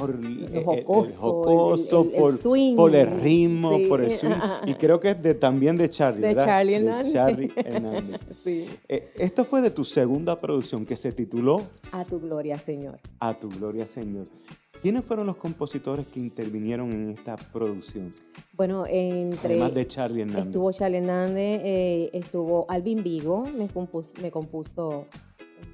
por 0.00 0.10
el, 0.10 0.24
el- 0.24 0.54
el 0.56 0.64
jocoso, 0.64 1.20
jocoso, 1.20 2.00
el- 2.02 2.08
el- 2.08 2.14
el 2.14 2.20
por, 2.20 2.32
swing. 2.36 2.76
por 2.76 2.94
el 2.96 3.20
ritmo, 3.20 3.78
Sí. 3.78 3.86
por 3.86 4.02
el 4.02 4.10
swing. 4.10 4.30
Y 4.66 4.74
creo 4.74 4.98
que 5.00 5.10
es 5.10 5.22
de, 5.22 5.34
también 5.34 5.76
de 5.76 5.88
Charlie, 5.90 6.20
De 6.22 6.28
¿verdad? 6.28 6.44
Charlie 6.46 6.72
De 6.72 6.78
Hernández. 6.78 7.12
Charlie 7.12 7.52
Hernández. 7.56 8.20
Sí. 8.44 8.66
Eh, 8.88 9.12
esto 9.16 9.44
fue 9.44 9.60
de 9.62 9.70
tu 9.70 9.84
segunda 9.84 10.40
producción 10.40 10.84
que 10.86 10.96
se 10.96 11.12
tituló 11.12 11.62
A 11.92 12.04
tu 12.04 12.18
gloria, 12.20 12.58
Señor. 12.58 12.98
A 13.20 13.38
tu 13.38 13.48
gloria, 13.48 13.86
Señor. 13.86 14.26
¿Quiénes 14.82 15.04
fueron 15.04 15.26
los 15.26 15.36
compositores 15.36 16.06
que 16.06 16.20
intervinieron 16.20 16.90
en 16.90 17.10
esta 17.10 17.36
producción? 17.36 18.14
Bueno, 18.54 18.86
entre. 18.88 19.52
Además 19.54 19.74
de 19.74 19.86
Charlie 19.86 20.22
Hernández. 20.22 20.46
Estuvo 20.46 20.72
Charlie 20.72 20.96
Hernández, 20.98 21.60
eh, 21.62 22.10
estuvo 22.14 22.64
Alvin 22.66 23.02
Vigo, 23.02 23.44
me 23.58 23.68
compuso, 23.68 24.14
me 24.22 24.30
compuso 24.30 24.88
un 24.88 25.04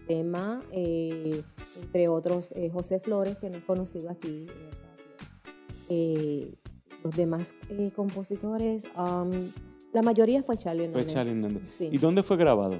tema, 0.06 0.62
eh, 0.72 1.42
entre 1.82 2.08
otros 2.08 2.52
eh, 2.52 2.70
José 2.72 2.98
Flores, 3.00 3.36
que 3.38 3.50
no 3.50 3.58
es 3.58 3.64
conocido 3.64 4.10
aquí. 4.10 4.46
Eh, 5.88 6.54
los 7.04 7.14
demás 7.16 7.54
compositores, 7.94 8.84
um, 8.96 9.30
la 9.92 10.02
mayoría 10.02 10.42
fue 10.42 10.56
Charlie 10.56 10.88
Fue 10.88 11.00
Hernández. 11.02 11.12
Charlie 11.14 11.32
Hernández. 11.32 11.62
Sí. 11.68 11.88
¿Y 11.92 11.98
dónde 11.98 12.22
fue 12.22 12.36
grabado? 12.36 12.76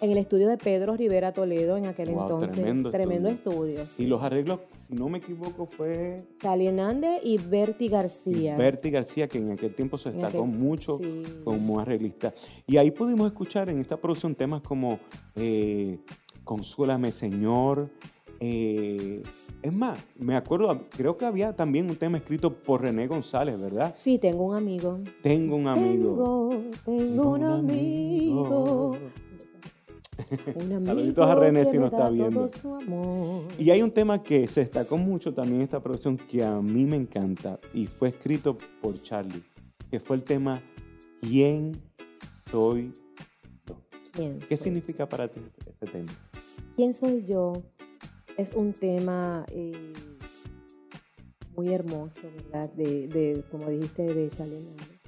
En 0.00 0.10
el 0.10 0.18
estudio 0.18 0.48
de 0.48 0.58
Pedro 0.58 0.94
Rivera 0.96 1.32
Toledo 1.32 1.76
en 1.78 1.86
aquel 1.86 2.10
Wow, 2.10 2.22
entonces. 2.22 2.52
tremendo 2.54 2.90
Tremendo, 2.90 3.28
estudio. 3.30 3.60
estudio. 3.82 3.86
sí. 3.88 4.02
Y 4.04 4.06
los 4.06 4.22
arreglos, 4.22 4.60
si 4.86 4.94
no 4.94 5.08
me 5.08 5.18
equivoco, 5.18 5.66
fue 5.66 6.22
Charlie 6.38 6.66
Hernández 6.66 7.20
y 7.24 7.38
Bertie 7.38 7.88
García. 7.88 8.56
Bertie 8.56 8.90
García, 8.90 9.26
que 9.28 9.38
en 9.38 9.52
aquel 9.52 9.74
tiempo 9.74 9.96
se 9.98 10.10
destacó 10.12 10.44
aquel- 10.44 10.52
mucho 10.54 10.98
sí. 10.98 11.22
como 11.44 11.80
arreglista. 11.80 12.34
Y 12.66 12.76
ahí 12.78 12.90
pudimos 12.90 13.26
escuchar 13.26 13.68
en 13.70 13.78
esta 13.78 13.96
producción 13.98 14.34
temas 14.34 14.60
como 14.62 14.98
eh, 15.34 15.98
Consuélame 16.46 17.10
Señor. 17.12 17.90
eh, 18.40 19.22
es 19.62 19.72
más, 19.72 19.98
me 20.16 20.36
acuerdo, 20.36 20.86
creo 20.90 21.16
que 21.16 21.24
había 21.24 21.56
también 21.56 21.90
un 21.90 21.96
tema 21.96 22.18
escrito 22.18 22.54
por 22.54 22.82
René 22.82 23.08
González, 23.08 23.60
¿verdad? 23.60 23.90
Sí, 23.96 24.16
tengo 24.16 24.44
un 24.44 24.54
amigo. 24.54 25.00
Tengo 25.22 25.56
un 25.56 25.66
amigo. 25.66 26.50
Tengo, 26.84 26.98
tengo 26.98 27.30
un 27.32 27.44
amigo. 27.44 28.90
Un 30.54 30.62
amigo 30.72 30.84
Saluditos 30.84 31.26
a 31.26 31.34
René 31.34 31.64
si 31.64 31.78
nos 31.78 31.92
está 31.92 32.08
viendo. 32.10 32.46
Y 33.58 33.70
hay 33.70 33.82
un 33.82 33.90
tema 33.90 34.22
que 34.22 34.46
se 34.46 34.60
destacó 34.60 34.96
mucho 34.96 35.34
también 35.34 35.56
en 35.56 35.62
esta 35.62 35.80
producción 35.82 36.16
que 36.16 36.44
a 36.44 36.60
mí 36.60 36.84
me 36.86 36.96
encanta 36.96 37.58
y 37.74 37.86
fue 37.88 38.10
escrito 38.10 38.56
por 38.80 39.02
Charlie, 39.02 39.42
que 39.90 39.98
fue 39.98 40.14
el 40.16 40.22
tema 40.22 40.62
¿Quién 41.22 41.72
soy 42.50 42.92
yo? 43.66 43.76
¿Quién 44.12 44.38
¿Qué 44.38 44.46
soy? 44.56 44.56
significa 44.58 45.08
para 45.08 45.26
ti 45.26 45.40
ese 45.68 45.86
tema? 45.86 46.12
¿Quién 46.76 46.92
soy 46.92 47.24
yo? 47.24 47.54
Es 48.36 48.52
un 48.52 48.74
tema 48.74 49.46
eh, 49.50 49.94
muy 51.56 51.72
hermoso, 51.72 52.28
¿verdad? 52.36 52.68
De, 52.68 53.42
como 53.50 53.70
dijiste, 53.70 54.02
de 54.02 54.26
Hernández. 54.26 54.76
Eh, 54.82 54.98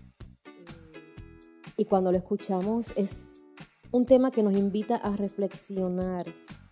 Y 1.76 1.84
cuando 1.84 2.10
lo 2.10 2.16
escuchamos 2.16 2.94
es 2.96 3.42
un 3.90 4.06
tema 4.06 4.30
que 4.30 4.42
nos 4.42 4.54
invita 4.54 4.96
a 4.96 5.14
reflexionar 5.14 6.24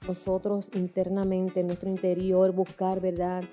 nosotros 0.08 0.70
internamente, 0.74 1.60
en 1.60 1.66
nuestro 1.66 1.90
interior, 1.90 2.52
buscar, 2.52 3.02
¿verdad? 3.02 3.44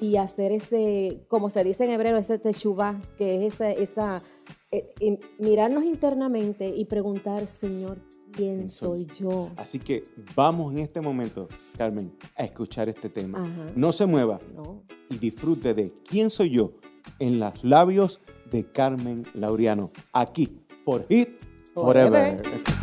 Y 0.00 0.16
hacer 0.16 0.50
ese, 0.50 1.26
como 1.28 1.50
se 1.50 1.62
dice 1.62 1.84
en 1.84 1.90
hebreo, 1.90 2.16
ese 2.16 2.38
teshuvah, 2.38 3.02
que 3.18 3.44
es 3.46 3.54
esa, 3.54 3.70
esa 3.70 4.22
eh, 4.70 4.94
mirarnos 5.38 5.84
internamente 5.84 6.68
y 6.74 6.86
preguntar, 6.86 7.46
Señor, 7.48 7.98
¿quién 8.36 8.56
¿Quién 8.58 8.70
soy? 8.70 9.06
soy 9.10 9.18
yo? 9.26 9.50
Así 9.56 9.78
que 9.78 10.04
vamos 10.34 10.72
en 10.74 10.80
este 10.80 11.00
momento, 11.00 11.48
Carmen, 11.76 12.12
a 12.36 12.44
escuchar 12.44 12.88
este 12.88 13.08
tema. 13.08 13.38
Ajá. 13.38 13.72
No 13.74 13.92
se 13.92 14.06
mueva 14.06 14.40
No. 14.54 14.82
y 15.10 15.16
disfrute 15.18 15.74
de 15.74 15.90
¿Quién 16.08 16.30
soy 16.30 16.50
yo? 16.50 16.72
en 17.18 17.38
los 17.40 17.62
labios 17.64 18.20
de 18.50 18.64
Carmen 18.70 19.24
Laureano, 19.34 19.90
aquí 20.12 20.60
por 20.84 21.06
Hit 21.08 21.38
Forever. 21.74 22.42
Forever. 22.42 22.75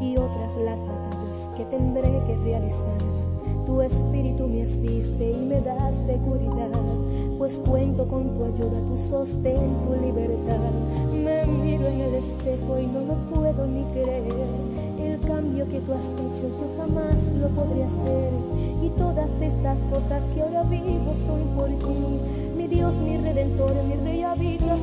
Y 0.00 0.16
otras 0.16 0.56
las 0.56 0.80
batallas 0.84 1.48
que 1.56 1.64
tendré 1.66 2.10
que 2.26 2.36
realizar. 2.42 2.98
Tu 3.66 3.80
espíritu 3.80 4.48
me 4.48 4.64
asiste 4.64 5.30
y 5.30 5.44
me 5.46 5.60
da 5.60 5.92
seguridad, 5.92 6.70
pues 7.38 7.60
cuento 7.60 8.06
con 8.08 8.36
tu 8.36 8.44
ayuda, 8.44 8.80
tu 8.88 8.96
sostén, 8.96 9.60
tu 9.86 9.94
libertad. 10.04 10.58
Me 11.12 11.46
miro 11.46 11.86
en 11.86 12.00
el 12.00 12.14
espejo 12.16 12.78
y 12.80 12.86
no 12.86 13.00
lo 13.00 13.14
puedo 13.32 13.66
ni 13.66 13.84
creer. 13.92 14.24
El 15.00 15.20
cambio 15.20 15.68
que 15.68 15.78
tú 15.80 15.92
has 15.92 16.06
hecho 16.06 16.48
yo 16.48 16.66
jamás 16.76 17.16
lo 17.40 17.48
podré 17.50 17.84
hacer. 17.84 18.32
Y 18.82 18.88
todas 18.98 19.40
estas 19.40 19.78
cosas 19.90 20.22
que 20.34 20.42
ahora 20.42 20.64
vivo 20.64 21.14
son 21.14 21.40
por 21.56 21.68
ti. 21.68 22.18
Mi 22.56 22.66
Dios, 22.66 22.94
mi 22.96 23.16
redentor, 23.18 23.72
mi 23.84 23.94
rey 24.04 24.22
habita 24.22 24.76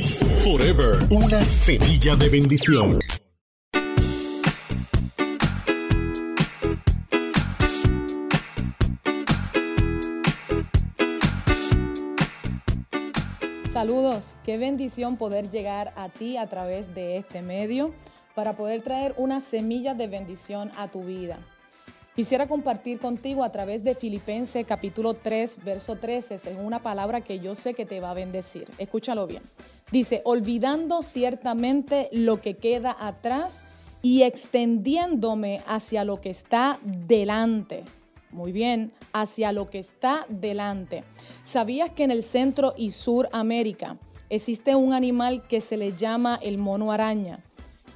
Forever. 0.00 1.06
Una 1.10 1.44
semilla 1.44 2.16
de 2.16 2.30
bendición. 2.30 2.98
Saludos, 13.68 14.34
qué 14.44 14.56
bendición 14.56 15.18
poder 15.18 15.50
llegar 15.50 15.92
a 15.96 16.08
ti 16.08 16.38
a 16.38 16.46
través 16.46 16.94
de 16.94 17.18
este 17.18 17.42
medio 17.42 17.92
para 18.34 18.56
poder 18.56 18.80
traer 18.80 19.14
una 19.18 19.40
semilla 19.40 19.92
de 19.92 20.06
bendición 20.06 20.72
a 20.78 20.90
tu 20.90 21.02
vida. 21.04 21.38
Quisiera 22.16 22.46
compartir 22.46 22.98
contigo 22.98 23.44
a 23.44 23.52
través 23.52 23.84
de 23.84 23.94
Filipenses 23.94 24.66
capítulo 24.66 25.14
3, 25.14 25.64
verso 25.64 25.96
13, 25.96 26.34
es 26.34 26.48
una 26.62 26.82
palabra 26.82 27.20
que 27.20 27.40
yo 27.40 27.54
sé 27.54 27.74
que 27.74 27.84
te 27.84 28.00
va 28.00 28.12
a 28.12 28.14
bendecir. 28.14 28.68
Escúchalo 28.78 29.26
bien. 29.26 29.42
Dice, 29.92 30.22
olvidando 30.24 31.02
ciertamente 31.02 32.08
lo 32.12 32.40
que 32.40 32.54
queda 32.54 32.96
atrás 32.98 33.62
y 34.00 34.22
extendiéndome 34.22 35.62
hacia 35.66 36.04
lo 36.04 36.20
que 36.20 36.30
está 36.30 36.78
delante. 36.82 37.84
Muy 38.30 38.52
bien, 38.52 38.90
hacia 39.12 39.52
lo 39.52 39.68
que 39.68 39.78
está 39.78 40.24
delante. 40.30 41.04
¿Sabías 41.42 41.90
que 41.90 42.04
en 42.04 42.10
el 42.10 42.22
centro 42.22 42.72
y 42.74 42.90
sur 42.90 43.28
América 43.32 43.98
existe 44.30 44.74
un 44.74 44.94
animal 44.94 45.46
que 45.46 45.60
se 45.60 45.76
le 45.76 45.92
llama 45.92 46.40
el 46.42 46.56
mono 46.56 46.90
araña? 46.90 47.38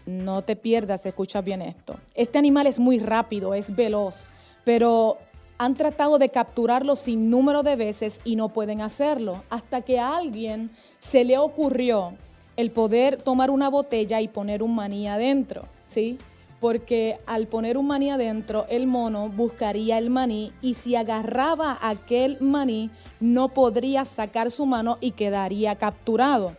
No 0.05 0.43
te 0.43 0.55
pierdas, 0.55 1.07
escucha 1.07 1.41
bien 1.41 1.63
esto. 1.63 1.99
Este 2.15 2.39
animal 2.39 2.67
es 2.67 2.79
muy 2.79 2.99
rápido, 2.99 3.55
es 3.55 3.75
veloz, 3.75 4.27
pero 4.65 5.17
han 5.59 5.75
tratado 5.75 6.19
de 6.19 6.29
capturarlo 6.29 6.97
sin 6.97 7.31
número 7.31 7.63
de 7.63 7.77
veces 7.77 8.21
y 8.25 8.37
no 8.37 8.51
pueden 8.51 8.81
hacerlo, 8.81 9.43
hasta 9.51 9.83
que 9.83 9.99
a 9.99 10.17
alguien 10.17 10.71
se 10.99 11.25
le 11.25 11.39
ocurrió 11.39 12.15
el 12.57 12.71
poder 12.71 13.23
tomar 13.23 13.51
una 13.51 13.69
botella 13.69 14.21
y 14.21 14.29
poner 14.29 14.63
un 14.63 14.75
maní 14.75 15.09
adentro, 15.09 15.67
¿sí? 15.85 16.19
Porque 16.61 17.19
al 17.27 17.47
poner 17.47 17.77
un 17.77 17.87
maní 17.87 18.11
adentro, 18.11 18.67
el 18.71 18.87
mono 18.87 19.29
buscaría 19.29 19.99
el 19.99 20.09
maní 20.09 20.53
y 20.63 20.75
si 20.75 20.97
agarraba 20.97 21.79
aquel 21.83 22.39
maní, 22.41 22.91
no 23.21 23.49
podría 23.49 24.05
sacar 24.05 24.51
su 24.51 24.65
mano 24.65 24.97
y 25.01 25.13
quedaría 25.13 25.77
capturado. 25.77 26.57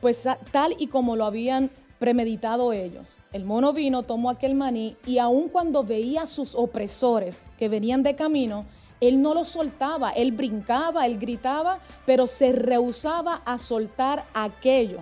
Pues 0.00 0.26
tal 0.52 0.74
y 0.78 0.86
como 0.88 1.16
lo 1.16 1.24
habían 1.24 1.70
premeditado 1.98 2.72
ellos. 2.72 3.16
El 3.32 3.44
mono 3.44 3.72
vino, 3.72 4.02
tomó 4.02 4.28
aquel 4.28 4.54
maní 4.54 4.96
y 5.06 5.18
aun 5.18 5.48
cuando 5.48 5.84
veía 5.84 6.22
a 6.22 6.26
sus 6.26 6.56
opresores 6.56 7.44
que 7.58 7.68
venían 7.68 8.02
de 8.02 8.16
camino, 8.16 8.64
él 9.00 9.22
no 9.22 9.34
lo 9.34 9.44
soltaba, 9.44 10.10
él 10.10 10.32
brincaba, 10.32 11.06
él 11.06 11.18
gritaba, 11.18 11.78
pero 12.06 12.26
se 12.26 12.52
rehusaba 12.52 13.40
a 13.44 13.58
soltar 13.58 14.24
aquello. 14.34 14.98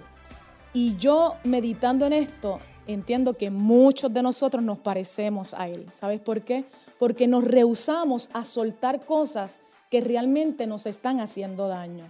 Y 0.72 0.96
yo 0.98 1.34
meditando 1.42 2.06
en 2.06 2.12
esto, 2.12 2.60
entiendo 2.86 3.34
que 3.34 3.50
muchos 3.50 4.12
de 4.12 4.22
nosotros 4.22 4.62
nos 4.62 4.78
parecemos 4.78 5.54
a 5.54 5.68
él. 5.68 5.86
¿Sabes 5.90 6.20
por 6.20 6.42
qué? 6.42 6.66
Porque 6.98 7.26
nos 7.26 7.44
rehusamos 7.44 8.30
a 8.34 8.44
soltar 8.44 9.04
cosas 9.04 9.60
que 9.90 10.00
realmente 10.00 10.66
nos 10.66 10.86
están 10.86 11.18
haciendo 11.18 11.66
daño. 11.66 12.04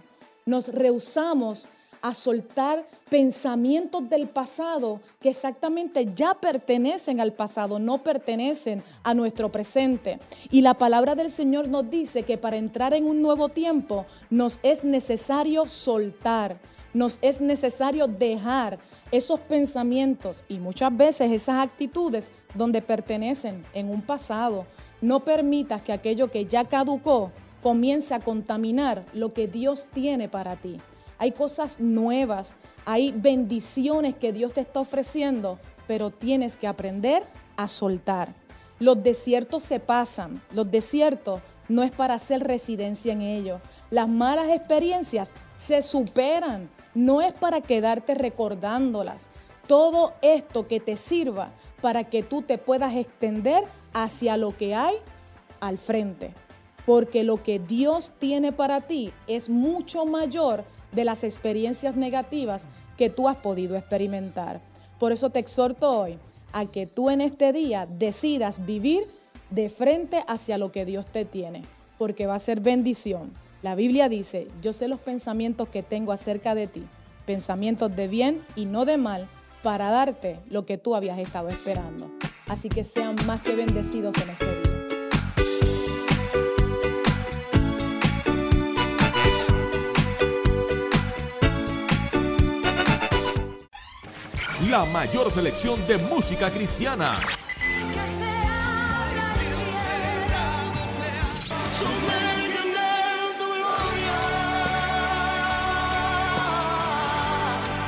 Nos 0.45 0.67
rehusamos 0.67 1.69
a 2.01 2.13
soltar 2.13 2.85
pensamientos 3.09 4.09
del 4.09 4.27
pasado 4.27 5.01
que 5.19 5.29
exactamente 5.29 6.09
ya 6.15 6.33
pertenecen 6.33 7.19
al 7.19 7.33
pasado, 7.33 7.79
no 7.79 7.99
pertenecen 7.99 8.83
a 9.03 9.13
nuestro 9.13 9.51
presente. 9.51 10.19
Y 10.51 10.61
la 10.61 10.75
palabra 10.75 11.15
del 11.15 11.29
Señor 11.29 11.67
nos 11.67 11.89
dice 11.89 12.23
que 12.23 12.37
para 12.37 12.57
entrar 12.57 12.93
en 12.93 13.05
un 13.05 13.21
nuevo 13.21 13.49
tiempo 13.49 14.05
nos 14.29 14.59
es 14.63 14.83
necesario 14.83 15.67
soltar, 15.67 16.57
nos 16.93 17.19
es 17.21 17.41
necesario 17.41 18.07
dejar 18.07 18.79
esos 19.11 19.39
pensamientos 19.39 20.45
y 20.47 20.59
muchas 20.59 20.95
veces 20.95 21.31
esas 21.31 21.63
actitudes 21.63 22.31
donde 22.53 22.81
pertenecen 22.81 23.63
en 23.73 23.89
un 23.89 24.01
pasado. 24.01 24.65
No 25.01 25.21
permitas 25.21 25.81
que 25.81 25.93
aquello 25.93 26.29
que 26.29 26.45
ya 26.45 26.65
caducó 26.65 27.31
comience 27.63 28.13
a 28.13 28.19
contaminar 28.19 29.05
lo 29.13 29.33
que 29.33 29.47
Dios 29.47 29.87
tiene 29.93 30.29
para 30.29 30.55
ti 30.55 30.79
hay 31.19 31.33
cosas 31.33 31.79
nuevas, 31.79 32.55
hay 32.85 33.11
bendiciones 33.11 34.15
que 34.15 34.31
Dios 34.31 34.53
te 34.53 34.61
está 34.61 34.79
ofreciendo, 34.79 35.59
pero 35.85 36.09
tienes 36.09 36.55
que 36.55 36.65
aprender 36.65 37.23
a 37.57 37.67
soltar. 37.67 38.33
Los 38.79 39.03
desiertos 39.03 39.63
se 39.63 39.81
pasan, 39.81 40.41
los 40.53 40.71
desiertos 40.71 41.41
no 41.67 41.83
es 41.83 41.91
para 41.91 42.15
hacer 42.15 42.41
residencia 42.41 43.11
en 43.11 43.21
ellos. 43.21 43.61
Las 43.91 44.07
malas 44.07 44.49
experiencias 44.49 45.35
se 45.53 45.81
superan, 45.81 46.69
no 46.95 47.21
es 47.21 47.33
para 47.33 47.59
quedarte 47.59 48.15
recordándolas. 48.15 49.29
Todo 49.67 50.13
esto 50.21 50.67
que 50.67 50.79
te 50.79 50.95
sirva 50.95 51.51
para 51.81 52.05
que 52.05 52.23
tú 52.23 52.41
te 52.41 52.57
puedas 52.57 52.95
extender 52.95 53.65
hacia 53.93 54.37
lo 54.37 54.55
que 54.55 54.73
hay 54.73 54.95
al 55.59 55.77
frente. 55.77 56.33
Porque 56.85 57.23
lo 57.23 57.43
que 57.43 57.59
Dios 57.59 58.13
tiene 58.17 58.51
para 58.51 58.81
ti 58.81 59.11
es 59.27 59.49
mucho 59.49 60.05
mayor 60.05 60.63
de 60.91 61.05
las 61.05 61.23
experiencias 61.23 61.95
negativas 61.95 62.67
que 62.97 63.09
tú 63.09 63.27
has 63.27 63.37
podido 63.37 63.77
experimentar. 63.77 64.61
Por 64.99 65.11
eso 65.11 65.29
te 65.29 65.39
exhorto 65.39 65.89
hoy 65.89 66.17
a 66.51 66.65
que 66.65 66.87
tú 66.87 67.09
en 67.09 67.21
este 67.21 67.53
día 67.53 67.87
decidas 67.87 68.65
vivir 68.65 69.03
de 69.49 69.69
frente 69.69 70.23
hacia 70.27 70.57
lo 70.57 70.71
que 70.71 70.85
Dios 70.85 71.05
te 71.05 71.25
tiene, 71.25 71.63
porque 71.97 72.27
va 72.27 72.35
a 72.35 72.39
ser 72.39 72.59
bendición. 72.59 73.31
La 73.61 73.75
Biblia 73.75 74.09
dice, 74.09 74.47
yo 74.61 74.73
sé 74.73 74.87
los 74.87 74.99
pensamientos 74.99 75.69
que 75.69 75.83
tengo 75.83 76.11
acerca 76.11 76.55
de 76.55 76.67
ti, 76.67 76.83
pensamientos 77.25 77.95
de 77.95 78.07
bien 78.07 78.41
y 78.55 78.65
no 78.65 78.85
de 78.85 78.97
mal, 78.97 79.27
para 79.63 79.89
darte 79.89 80.39
lo 80.49 80.65
que 80.65 80.77
tú 80.77 80.95
habías 80.95 81.19
estado 81.19 81.49
esperando. 81.49 82.09
Así 82.47 82.69
que 82.69 82.83
sean 82.83 83.15
más 83.27 83.41
que 83.41 83.55
bendecidos 83.55 84.15
en 84.17 84.29
este 84.29 84.45
día. 84.45 84.58
La 94.69 94.85
mayor 94.85 95.31
selección 95.31 95.85
de 95.87 95.97
música 95.97 96.51
cristiana. 96.51 97.17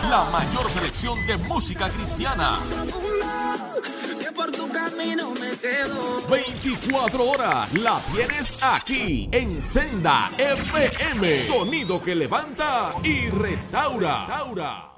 La 0.10 0.24
mayor 0.32 0.72
selección 0.72 1.28
de 1.28 1.38
música 1.38 1.88
cristiana. 1.90 2.58
24 6.30 7.30
horas 7.30 7.74
la 7.78 8.02
tienes 8.12 8.58
aquí 8.64 9.30
en 9.32 9.62
Senda 9.62 10.32
FM. 10.36 11.44
Sonido 11.44 12.02
que 12.02 12.16
levanta 12.16 12.96
y 13.04 13.30
restaura. 13.30 14.26
restaura. 14.26 14.91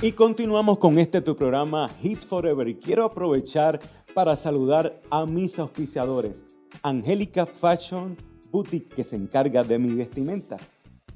Y 0.00 0.12
continuamos 0.12 0.78
con 0.78 0.96
este 1.00 1.20
tu 1.20 1.34
programa 1.34 1.90
Hits 2.00 2.24
Forever 2.24 2.68
y 2.68 2.76
quiero 2.76 3.04
aprovechar 3.04 3.80
para 4.14 4.36
saludar 4.36 5.00
a 5.10 5.26
mis 5.26 5.58
auspiciadores. 5.58 6.46
Angélica 6.84 7.46
Fashion 7.46 8.16
Boutique 8.52 8.94
que 8.94 9.02
se 9.02 9.16
encarga 9.16 9.64
de 9.64 9.76
mi 9.76 9.92
vestimenta. 9.92 10.56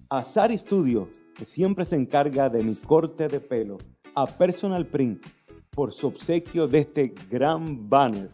A 0.08 0.24
Sari 0.24 0.58
Studio 0.58 1.08
que 1.36 1.44
siempre 1.44 1.84
se 1.84 1.94
encarga 1.94 2.50
de 2.50 2.64
mi 2.64 2.74
corte 2.74 3.28
de 3.28 3.38
pelo. 3.38 3.78
A 4.16 4.26
Personal 4.26 4.84
Print 4.84 5.24
por 5.70 5.92
su 5.92 6.08
obsequio 6.08 6.66
de 6.66 6.80
este 6.80 7.14
gran 7.30 7.88
banner. 7.88 8.32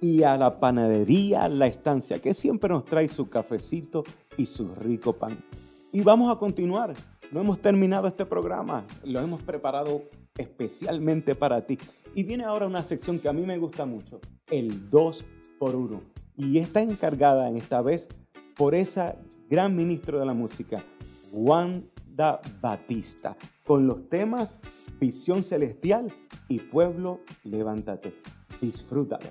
Y 0.00 0.22
a 0.22 0.36
la 0.36 0.60
panadería 0.60 1.48
La 1.48 1.66
Estancia 1.66 2.20
que 2.20 2.32
siempre 2.32 2.70
nos 2.70 2.84
trae 2.84 3.08
su 3.08 3.28
cafecito 3.28 4.04
y 4.36 4.46
su 4.46 4.72
rico 4.72 5.14
pan. 5.14 5.44
Y 5.90 6.02
vamos 6.02 6.32
a 6.32 6.38
continuar 6.38 6.94
no 7.30 7.40
hemos 7.40 7.60
terminado 7.60 8.08
este 8.08 8.26
programa, 8.26 8.84
lo 9.04 9.20
hemos 9.20 9.42
preparado 9.42 10.04
especialmente 10.36 11.34
para 11.34 11.64
ti. 11.66 11.78
Y 12.14 12.24
viene 12.24 12.44
ahora 12.44 12.66
una 12.66 12.82
sección 12.82 13.18
que 13.18 13.28
a 13.28 13.32
mí 13.32 13.42
me 13.42 13.58
gusta 13.58 13.86
mucho, 13.86 14.20
el 14.48 14.90
2 14.90 15.24
por 15.58 15.76
1 15.76 16.02
Y 16.36 16.58
está 16.58 16.80
encargada 16.80 17.48
en 17.48 17.56
esta 17.56 17.82
vez 17.82 18.08
por 18.56 18.74
esa 18.74 19.16
gran 19.48 19.76
ministro 19.76 20.18
de 20.18 20.26
la 20.26 20.34
música, 20.34 20.84
Wanda 21.30 22.40
Batista, 22.60 23.36
con 23.64 23.86
los 23.86 24.08
temas 24.08 24.60
Visión 24.98 25.42
Celestial 25.42 26.12
y 26.48 26.58
Pueblo, 26.58 27.20
levántate. 27.44 28.14
Disfrútalo. 28.60 29.30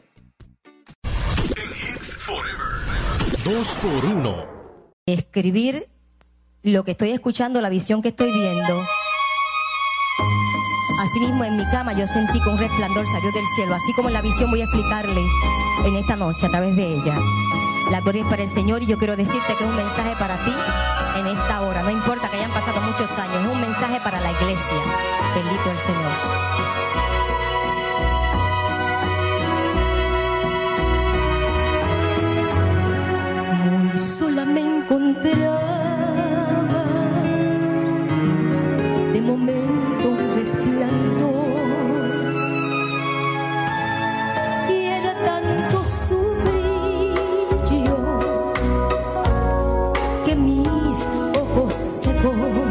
Forever. 1.99 2.69
2 3.43 3.77
por 3.81 4.05
1 4.05 4.35
Escribir 5.05 5.89
lo 6.63 6.83
que 6.83 6.91
estoy 6.91 7.11
escuchando, 7.11 7.61
la 7.61 7.69
visión 7.69 8.01
que 8.01 8.09
estoy 8.09 8.31
viendo, 8.31 8.85
Asimismo, 10.99 11.45
en 11.45 11.55
mi 11.55 11.65
cama 11.67 11.93
yo 11.93 12.05
sentí 12.07 12.41
que 12.41 12.49
un 12.49 12.57
resplandor 12.57 13.07
salió 13.07 13.31
del 13.31 13.47
cielo, 13.55 13.73
así 13.73 13.93
como 13.93 14.09
en 14.09 14.15
la 14.15 14.21
visión 14.21 14.51
voy 14.51 14.59
a 14.59 14.65
explicarle 14.65 15.21
en 15.85 15.95
esta 15.95 16.17
noche 16.17 16.45
a 16.45 16.49
través 16.49 16.75
de 16.75 16.93
ella. 16.93 17.15
La 17.89 18.01
gloria 18.01 18.23
es 18.23 18.27
para 18.27 18.43
el 18.43 18.49
Señor 18.49 18.83
y 18.83 18.85
yo 18.85 18.97
quiero 18.97 19.15
decirte 19.15 19.47
que 19.57 19.63
es 19.63 19.69
un 19.69 19.77
mensaje 19.77 20.13
para 20.19 20.35
ti 20.43 20.51
en 21.17 21.27
esta 21.27 21.61
hora. 21.61 21.83
No 21.83 21.89
importa 21.89 22.29
que 22.29 22.35
hayan 22.35 22.51
pasado 22.51 22.81
muchos 22.81 23.09
años, 23.17 23.41
es 23.41 23.47
un 23.47 23.61
mensaje 23.61 24.01
para 24.01 24.19
la 24.19 24.29
iglesia. 24.29 24.77
Bendito 25.35 25.71
el 25.71 25.79
Señor. 25.79 26.11
Sola 33.97 34.43
me 34.43 34.59
encontraba, 34.59 35.78
momento 39.29 40.15
resplandor, 40.35 41.45
y 44.69 44.85
era 44.85 45.13
tanto 45.13 45.85
su 45.85 46.17
brillo 46.41 47.97
que 50.25 50.35
mis 50.35 51.05
ojos 51.35 51.73
secó. 51.73 52.68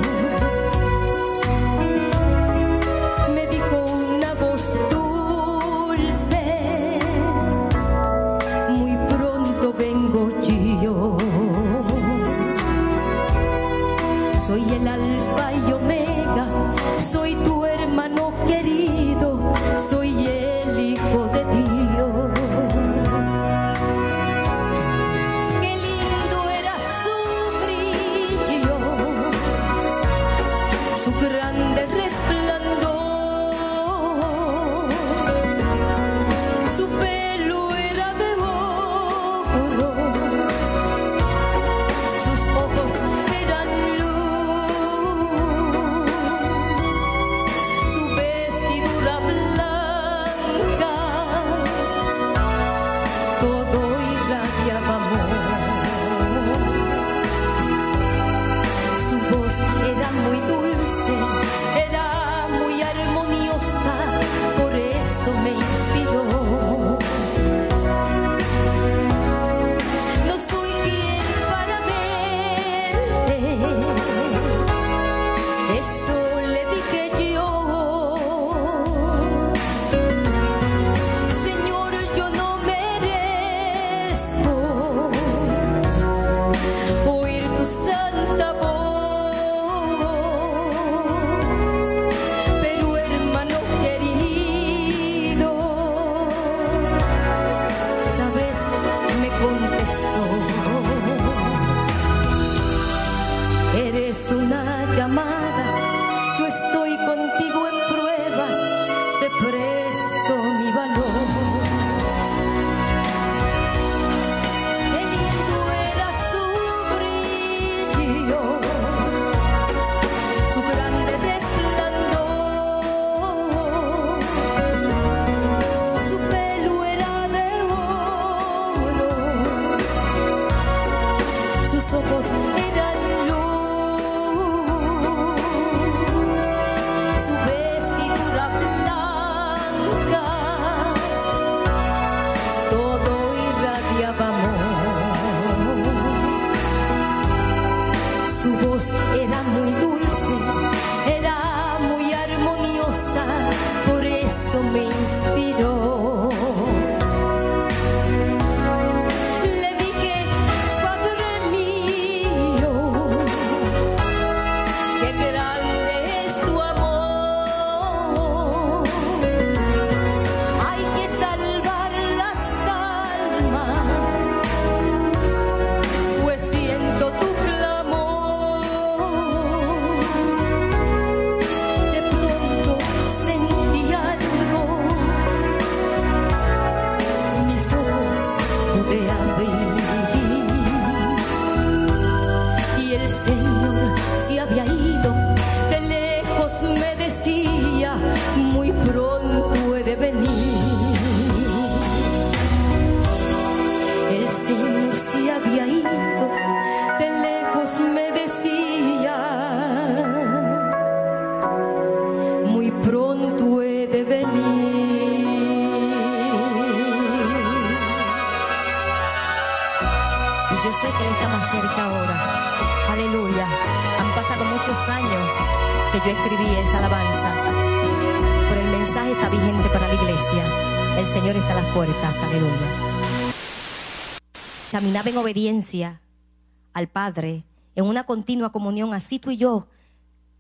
Al 236.73 236.89
Padre, 236.89 237.45
en 237.75 237.85
una 237.85 238.05
continua 238.05 238.53
comunión. 238.53 238.95
Así 238.95 239.19
tú 239.19 239.31
y 239.31 239.37
yo 239.37 239.67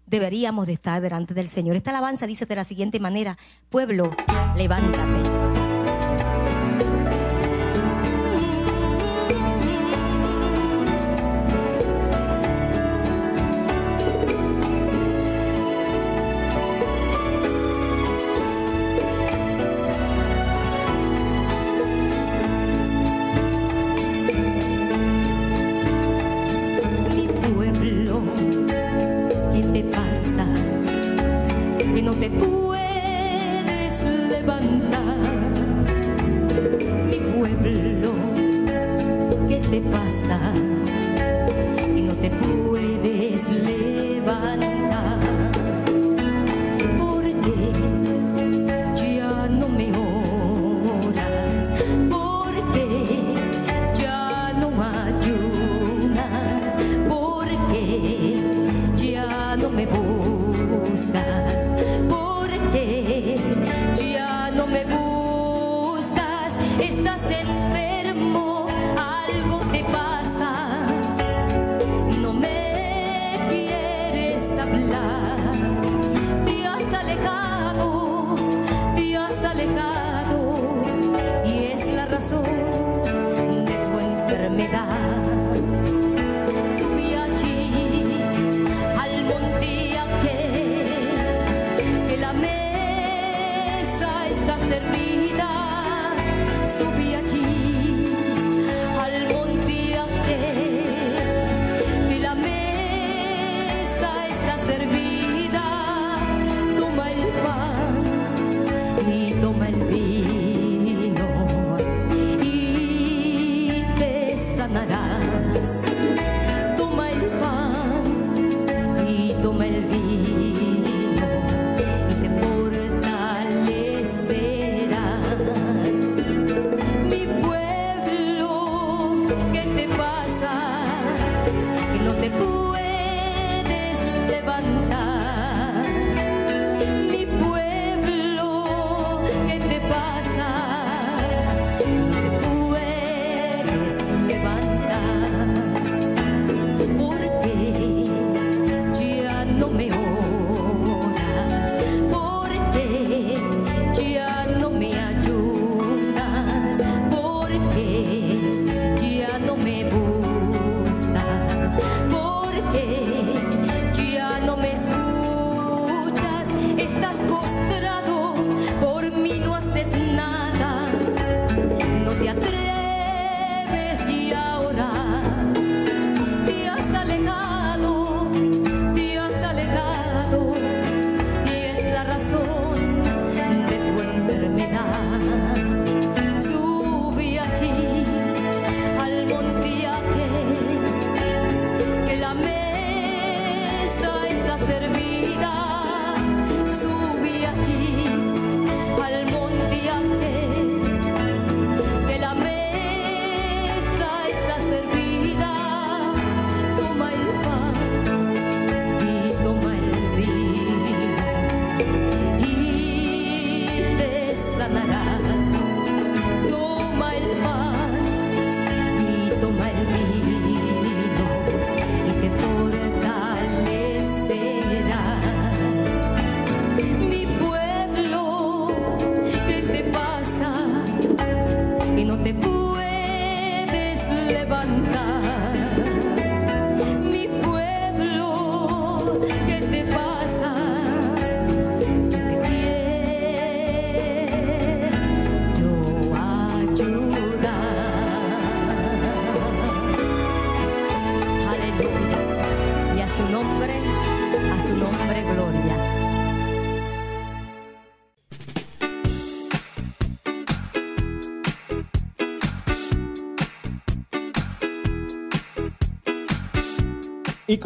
deberíamos 0.07 0.67
de 0.67 0.73
estar 0.73 1.01
delante 1.03 1.35
del 1.35 1.49
Señor. 1.49 1.77
Esta 1.77 1.91
alabanza 1.91 2.27
dice 2.27 2.47
de 2.47 2.57
la 2.57 2.65
siguiente 2.65 3.01
manera, 3.01 3.37
pueblo, 3.71 4.11
levántate. 4.57 5.68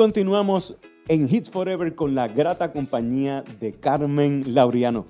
Continuamos 0.02 0.76
en 1.06 1.32
Hits 1.32 1.48
Forever 1.48 1.94
con 1.94 2.16
la 2.16 2.26
grata 2.26 2.72
compañía 2.72 3.44
de 3.60 3.72
Carmen 3.72 4.42
Laureano. 4.52 5.06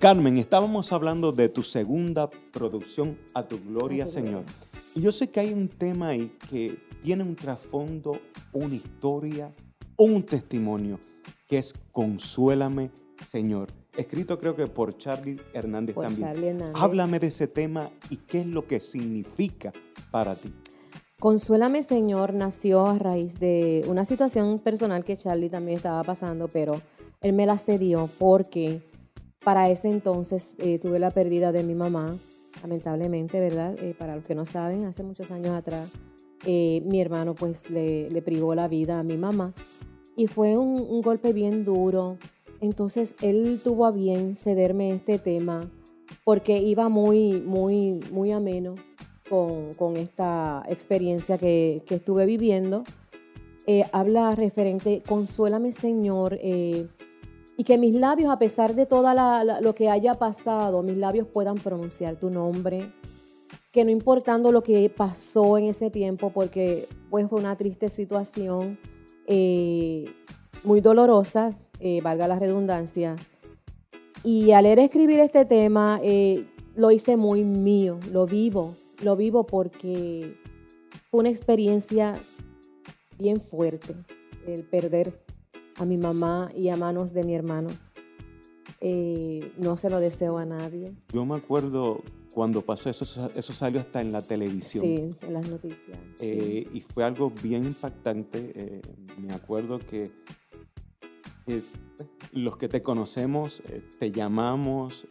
Carmen, 0.00 0.36
estábamos 0.38 0.92
hablando 0.92 1.30
de 1.30 1.48
tu 1.48 1.62
segunda 1.62 2.28
producción, 2.52 3.16
A 3.34 3.46
tu 3.46 3.60
Gloria, 3.62 4.02
A 4.02 4.06
tu 4.06 4.12
Señor. 4.14 4.42
gloria. 4.42 4.52
Y 4.96 5.00
yo 5.02 5.12
sé 5.12 5.30
que 5.30 5.38
hay 5.38 5.52
un 5.52 5.68
tema 5.68 6.08
ahí 6.08 6.32
que 6.50 6.76
tiene 7.04 7.22
un 7.22 7.36
trasfondo, 7.36 8.18
una 8.52 8.74
historia, 8.74 9.54
un 9.96 10.24
testimonio, 10.24 10.98
que 11.46 11.58
es 11.58 11.72
Consuélame, 11.92 12.90
Señor. 13.24 13.68
Escrito 13.96 14.40
creo 14.40 14.56
que 14.56 14.66
por 14.66 14.98
Charlie 14.98 15.40
Hernández 15.54 15.94
Por 15.94 16.02
también. 16.02 16.26
Charlie 16.26 16.48
Hernández. 16.48 16.74
Háblame 16.74 17.20
de 17.20 17.28
ese 17.28 17.46
tema 17.46 17.92
y 18.10 18.16
qué 18.16 18.40
es 18.40 18.46
lo 18.46 18.66
que 18.66 18.80
significa 18.80 19.72
para 20.10 20.34
ti. 20.34 20.52
Consuélame 21.18 21.82
Señor 21.82 22.34
nació 22.34 22.86
a 22.86 22.98
raíz 22.98 23.40
de 23.40 23.86
una 23.88 24.04
situación 24.04 24.58
personal 24.58 25.02
que 25.02 25.16
Charlie 25.16 25.48
también 25.48 25.78
estaba 25.78 26.04
pasando, 26.04 26.46
pero 26.46 26.82
él 27.22 27.32
me 27.32 27.46
la 27.46 27.56
cedió 27.56 28.10
porque 28.18 28.82
para 29.42 29.70
ese 29.70 29.88
entonces 29.88 30.56
eh, 30.58 30.78
tuve 30.78 30.98
la 30.98 31.10
pérdida 31.10 31.52
de 31.52 31.62
mi 31.62 31.74
mamá, 31.74 32.18
lamentablemente, 32.60 33.40
¿verdad? 33.40 33.82
Eh, 33.82 33.94
para 33.98 34.14
los 34.14 34.26
que 34.26 34.34
no 34.34 34.44
saben, 34.44 34.84
hace 34.84 35.02
muchos 35.02 35.30
años 35.30 35.54
atrás, 35.56 35.88
eh, 36.44 36.82
mi 36.84 37.00
hermano 37.00 37.34
pues 37.34 37.70
le, 37.70 38.10
privó 38.22 38.54
la 38.54 38.68
vida 38.68 38.98
a 38.98 39.02
mi 39.02 39.16
mamá 39.16 39.54
y 40.18 40.26
fue 40.26 40.58
un, 40.58 40.82
un 40.82 41.00
golpe 41.00 41.32
bien 41.32 41.64
duro. 41.64 42.18
Entonces 42.60 43.16
él 43.22 43.62
tuvo 43.64 43.86
a 43.86 43.90
bien 43.90 44.34
cederme 44.34 44.92
este 44.92 45.18
tema 45.18 45.70
porque 46.24 46.58
iba 46.58 46.90
muy, 46.90 47.40
muy, 47.40 48.00
muy 48.12 48.32
ameno 48.32 48.74
con, 49.28 49.74
con 49.74 49.96
esta 49.96 50.62
experiencia 50.68 51.38
que, 51.38 51.82
que 51.86 51.96
estuve 51.96 52.26
viviendo. 52.26 52.84
Eh, 53.66 53.84
habla 53.92 54.34
referente, 54.34 55.02
consuélame 55.08 55.72
Señor, 55.72 56.38
eh, 56.40 56.86
y 57.56 57.64
que 57.64 57.78
mis 57.78 57.94
labios, 57.94 58.30
a 58.30 58.38
pesar 58.38 58.74
de 58.74 58.86
todo 58.86 59.08
lo 59.60 59.74
que 59.74 59.88
haya 59.88 60.14
pasado, 60.14 60.82
mis 60.82 60.96
labios 60.96 61.26
puedan 61.26 61.56
pronunciar 61.56 62.16
tu 62.16 62.30
nombre, 62.30 62.92
que 63.72 63.84
no 63.84 63.90
importando 63.90 64.52
lo 64.52 64.62
que 64.62 64.88
pasó 64.90 65.58
en 65.58 65.64
ese 65.64 65.90
tiempo, 65.90 66.30
porque 66.30 66.86
pues 67.10 67.28
fue 67.28 67.40
una 67.40 67.56
triste 67.56 67.88
situación, 67.88 68.78
eh, 69.26 70.04
muy 70.64 70.80
dolorosa, 70.80 71.56
eh, 71.80 72.00
valga 72.02 72.28
la 72.28 72.38
redundancia, 72.38 73.16
y 74.22 74.52
al 74.52 74.64
leer 74.64 74.78
escribir 74.78 75.20
este 75.20 75.44
tema, 75.44 75.98
eh, 76.02 76.44
lo 76.74 76.90
hice 76.90 77.16
muy 77.16 77.42
mío, 77.42 77.98
lo 78.12 78.26
vivo, 78.26 78.74
lo 79.02 79.16
vivo 79.16 79.46
porque 79.46 80.36
fue 81.10 81.20
una 81.20 81.28
experiencia 81.28 82.18
bien 83.18 83.40
fuerte 83.40 83.94
el 84.46 84.62
perder 84.64 85.22
a 85.76 85.84
mi 85.84 85.96
mamá 85.98 86.50
y 86.56 86.68
a 86.68 86.76
manos 86.76 87.12
de 87.12 87.24
mi 87.24 87.34
hermano. 87.34 87.70
Eh, 88.80 89.52
no 89.58 89.76
se 89.76 89.90
lo 89.90 90.00
deseo 90.00 90.38
a 90.38 90.44
nadie. 90.44 90.94
Yo 91.12 91.24
me 91.24 91.36
acuerdo 91.36 92.02
cuando 92.32 92.60
pasó 92.62 92.90
eso, 92.90 93.30
eso 93.34 93.52
salió 93.52 93.80
hasta 93.80 94.00
en 94.00 94.12
la 94.12 94.22
televisión. 94.22 94.84
Sí, 94.84 95.14
en 95.22 95.32
las 95.32 95.48
noticias. 95.48 95.96
sí. 96.20 96.26
Eh, 96.26 96.68
Y 96.74 96.80
fue 96.82 97.02
algo 97.04 97.30
bien 97.42 97.64
impactante. 97.64 98.52
eh, 98.54 98.82
me 99.18 99.32
acuerdo 99.32 99.78
que, 99.78 100.10
pues, 101.46 101.62
los 102.32 102.56
que 102.58 102.68
te 102.68 102.82
conocemos, 102.82 103.62
te 103.98 104.12
llamamos, 104.12 105.06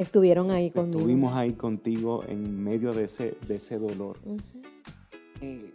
Estuvieron 0.00 0.50
ahí 0.50 0.70
conmigo. 0.70 0.98
estuvimos 0.98 1.34
ahí 1.34 1.52
contigo 1.52 2.24
en 2.26 2.64
medio 2.64 2.94
de 2.94 3.04
ese, 3.04 3.36
de 3.46 3.56
ese 3.56 3.78
dolor. 3.78 4.16
Eh, 5.42 5.74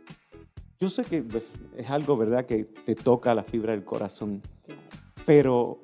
yo 0.79 0.89
sé 0.89 1.03
que 1.03 1.21
pues, 1.21 1.43
es 1.77 1.87
algo, 1.91 2.17
¿verdad?, 2.17 2.43
que 2.47 2.63
te 2.63 2.95
toca 2.95 3.35
la 3.35 3.43
fibra 3.43 3.73
del 3.73 3.83
corazón, 3.85 4.41
Claro. 4.65 4.81
pero 5.27 5.79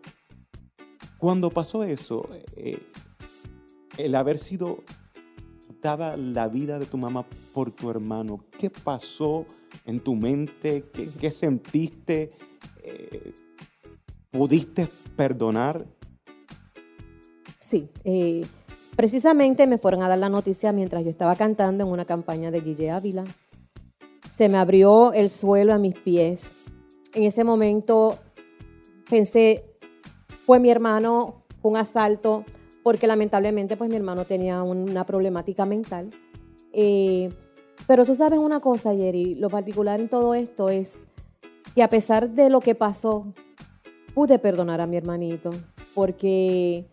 cuando 1.20 1.52
pasó 1.52 1.84
eso, 1.84 2.28
eh, 2.56 2.80
el 4.00 4.16
haber 4.16 4.40
sido 4.40 4.80
quitada 5.68 6.18
la 6.18 6.48
vida 6.48 6.80
de 6.80 6.88
tu 6.88 6.98
mamá 6.98 7.24
por 7.54 7.70
tu 7.70 7.92
hermano, 7.92 8.44
¿qué 8.58 8.72
pasó 8.72 9.46
en 9.86 10.00
tu 10.00 10.16
mente? 10.16 10.86
¿Qué, 10.92 11.10
qué 11.20 11.30
sentiste? 11.30 12.32
Eh, 12.84 13.34
¿Pudiste 14.32 14.88
perdonar? 15.16 15.86
Sí, 17.62 17.90
eh, 18.04 18.44
precisamente 18.96 19.68
me 19.68 19.78
fueron 19.78 20.02
a 20.02 20.10
dar 20.10 20.18
la 20.18 20.30
noticia 20.30 20.74
mientras 20.74 21.04
yo 21.04 21.12
estaba 21.12 21.36
cantando 21.36 21.86
en 21.86 21.92
una 21.92 22.06
campaña 22.06 22.50
de 22.50 22.60
Gille 22.60 22.90
Ávila. 22.90 23.24
Se 24.32 24.50
me 24.50 24.58
abrió 24.58 25.14
el 25.14 25.30
suelo 25.30 25.72
a 25.72 25.78
mis 25.78 25.94
pies. 25.94 26.54
En 27.14 27.22
ese 27.22 27.44
momento 27.44 28.18
pensé, 29.10 29.64
fue 30.48 30.60
mi 30.60 30.72
hermano, 30.72 31.44
un 31.62 31.78
asalto, 31.78 32.46
porque 32.82 33.06
lamentablemente 33.06 33.78
pues 33.78 33.92
mi 33.92 33.96
hermano 33.96 34.26
tenía 34.26 34.64
una 34.64 35.06
problemática 35.06 35.68
mental. 35.68 36.10
Eh, 36.74 37.30
pero 37.86 38.06
tú 38.06 38.16
sabes 38.16 38.40
una 38.40 38.60
cosa, 38.60 38.96
Jerry, 38.96 39.36
lo 39.36 39.52
particular 39.52 40.00
en 40.00 40.10
todo 40.10 40.34
esto 40.34 40.70
es 40.70 41.06
que 41.76 41.84
a 41.84 41.90
pesar 41.90 42.32
de 42.32 42.50
lo 42.50 42.60
que 42.60 42.74
pasó, 42.74 43.28
pude 44.16 44.40
perdonar 44.40 44.82
a 44.82 44.88
mi 44.88 44.98
hermanito, 44.98 45.52
porque 45.94 46.86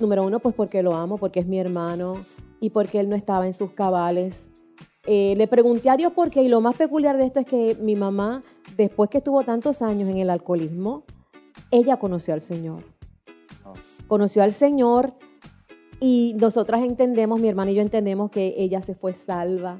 Número 0.00 0.24
uno, 0.24 0.40
pues 0.40 0.54
porque 0.54 0.82
lo 0.82 0.94
amo, 0.94 1.18
porque 1.18 1.40
es 1.40 1.46
mi 1.46 1.58
hermano 1.58 2.24
y 2.60 2.70
porque 2.70 3.00
él 3.00 3.08
no 3.08 3.16
estaba 3.16 3.46
en 3.46 3.52
sus 3.52 3.72
cabales. 3.72 4.50
Eh, 5.06 5.34
le 5.36 5.46
pregunté 5.46 5.90
a 5.90 5.96
Dios 5.96 6.12
por 6.12 6.30
qué 6.30 6.42
y 6.42 6.48
lo 6.48 6.60
más 6.60 6.76
peculiar 6.76 7.16
de 7.16 7.26
esto 7.26 7.40
es 7.40 7.46
que 7.46 7.76
mi 7.80 7.96
mamá, 7.96 8.42
después 8.76 9.10
que 9.10 9.18
estuvo 9.18 9.42
tantos 9.42 9.82
años 9.82 10.08
en 10.08 10.18
el 10.18 10.30
alcoholismo, 10.30 11.04
ella 11.70 11.98
conoció 11.98 12.34
al 12.34 12.40
Señor. 12.40 12.82
Conoció 14.08 14.42
al 14.42 14.52
Señor 14.52 15.14
y 16.00 16.34
nosotras 16.36 16.82
entendemos, 16.82 17.40
mi 17.40 17.48
hermano 17.48 17.70
y 17.70 17.74
yo 17.74 17.82
entendemos 17.82 18.30
que 18.30 18.54
ella 18.58 18.82
se 18.82 18.94
fue 18.94 19.12
salva. 19.12 19.78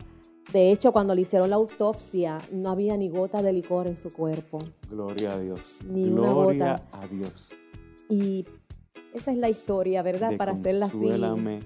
De 0.53 0.71
hecho, 0.71 0.93
cuando 0.93 1.15
le 1.15 1.23
hicieron 1.23 1.51
la 1.51 1.57
autopsia, 1.57 2.39
no 2.53 2.71
había 2.71 2.97
ni 2.97 3.09
gota 3.09 3.43
de 3.43 3.53
licor 3.53 3.87
en 3.87 3.97
su 3.97 4.13
cuerpo. 4.13 4.59
Gloria 4.91 5.35
a 5.35 5.39
Dios. 5.41 5.77
Ni 5.89 6.05
una 6.05 6.33
Gloria 6.33 6.73
gota. 6.73 6.83
a 6.93 7.07
Dios. 7.07 7.53
Y 8.09 8.45
esa 9.15 9.31
es 9.33 9.37
la 9.39 9.49
historia, 9.49 10.03
¿verdad? 10.03 10.31
De 10.31 10.37
Para 10.37 10.53
hacerla 10.53 10.87
así. 10.87 10.99
Consuélame, 10.99 11.61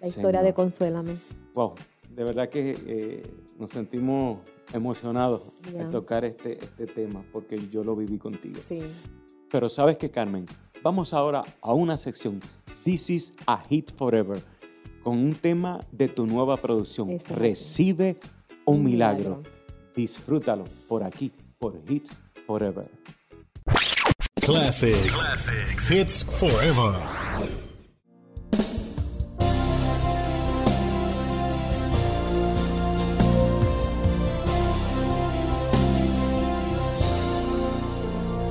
La 0.00 0.08
historia 0.08 0.42
de. 0.42 0.52
Consuélame. 0.54 1.16
Wow, 1.54 1.74
de 2.14 2.24
verdad 2.24 2.48
que 2.48 2.76
eh, 2.86 3.22
nos 3.58 3.70
sentimos 3.70 4.38
emocionados 4.72 5.42
Ya. 5.72 5.84
al 5.86 5.90
tocar 5.90 6.24
este, 6.24 6.58
este 6.62 6.86
tema 6.86 7.24
porque 7.32 7.68
yo 7.70 7.84
lo 7.84 7.94
viví 7.96 8.18
contigo. 8.18 8.58
Sí. 8.58 8.80
Pero 9.50 9.68
sabes 9.68 9.96
que 9.96 10.10
Carmen, 10.10 10.44
vamos 10.82 11.14
ahora 11.14 11.44
a 11.60 11.72
una 11.72 11.96
sección, 11.96 12.40
This 12.84 13.10
is 13.10 13.34
a 13.46 13.58
Hit 13.68 13.92
Forever, 13.96 14.42
con 15.02 15.18
un 15.18 15.34
tema 15.34 15.80
de 15.92 16.08
tu 16.08 16.26
nueva 16.26 16.56
producción. 16.56 17.08
Recibe 17.30 18.18
un 18.64 18.78
Un 18.78 18.84
milagro. 18.84 19.36
milagro. 19.36 19.42
Disfrútalo 19.94 20.64
por 20.88 21.04
aquí, 21.04 21.32
por 21.58 21.80
Hit 21.86 22.08
Forever. 22.46 22.88
Classics. 24.46 25.90
Hits 25.90 26.22
forever. 26.22 26.94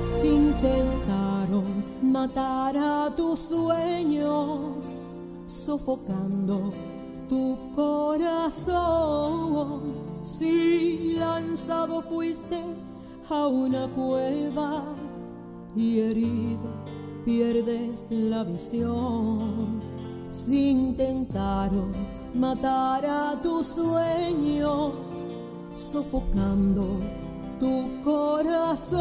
Si 0.06 0.28
intentaron 0.28 1.64
matar 2.02 2.76
a 2.76 3.10
tus 3.16 3.40
sueños, 3.40 4.84
sofocando 5.48 6.74
tu 7.30 7.58
corazón. 7.74 8.76
Si 10.24 11.16
lanzado 11.18 12.02
fuiste 12.02 12.62
a 13.30 13.48
una 13.48 13.88
cueva 13.88 14.84
y 15.76 16.00
herido 16.00 16.70
pierdes 17.26 18.08
la 18.10 18.44
visión. 18.44 19.80
Si 20.32 20.70
intentaron 20.70 21.92
matar 22.34 23.06
a 23.06 23.40
tu 23.42 23.64
sueño, 23.64 24.94
sofocando 25.76 26.86
tu 27.60 28.04
corazón. 28.04 28.96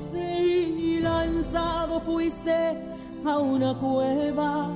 Si 0.00 1.00
lanzado 1.00 2.00
fuiste 2.00 2.78
a 3.24 3.38
una 3.38 3.78
cueva 3.78 4.70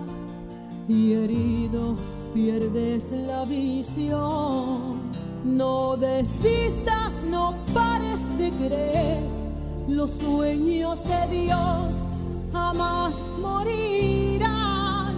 y 0.89 1.13
herido 1.15 1.97
pierdes 2.33 3.11
la 3.13 3.45
visión. 3.45 4.99
No 5.45 5.97
desistas, 5.97 7.23
no 7.31 7.55
pares 7.75 8.21
de 8.39 8.51
creer. 8.53 9.38
Los 9.89 10.19
sueños 10.19 11.03
de 11.05 11.45
Dios 11.45 12.03
jamás 12.53 13.15
morirán. 13.41 15.15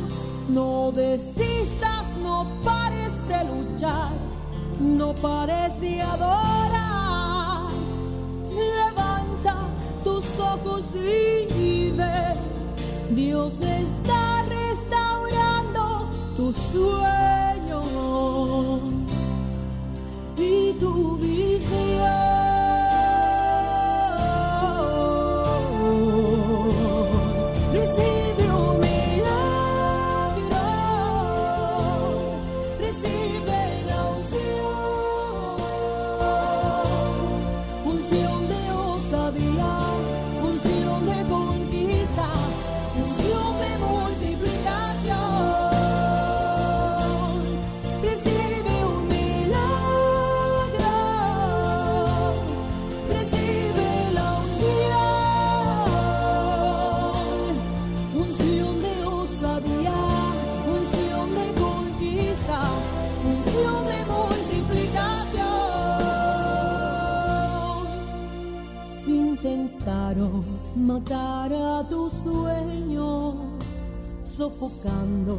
No 0.49 0.93
desistas, 0.93 2.05
no 2.23 2.47
pares 2.64 3.14
de 3.27 3.45
luchar. 3.51 4.11
No 4.79 5.12
pares 5.12 5.81
de 5.81 6.01
adorar. 6.01 7.68
Levanta 8.55 9.57
tus 10.05 10.39
ojos 10.39 10.95
y 10.95 11.91
ve. 11.91 12.37
Dios 13.11 13.61
está 13.62 14.45
restaurando 14.49 16.07
tus 16.37 16.55
sueños 16.55 17.89
y 20.39 20.73
tu 20.75 21.16
visión. 21.16 22.49
Matar 70.77 71.53
a 71.53 71.89
tus 71.89 72.12
sueños, 72.12 73.35
sofocando 74.25 75.39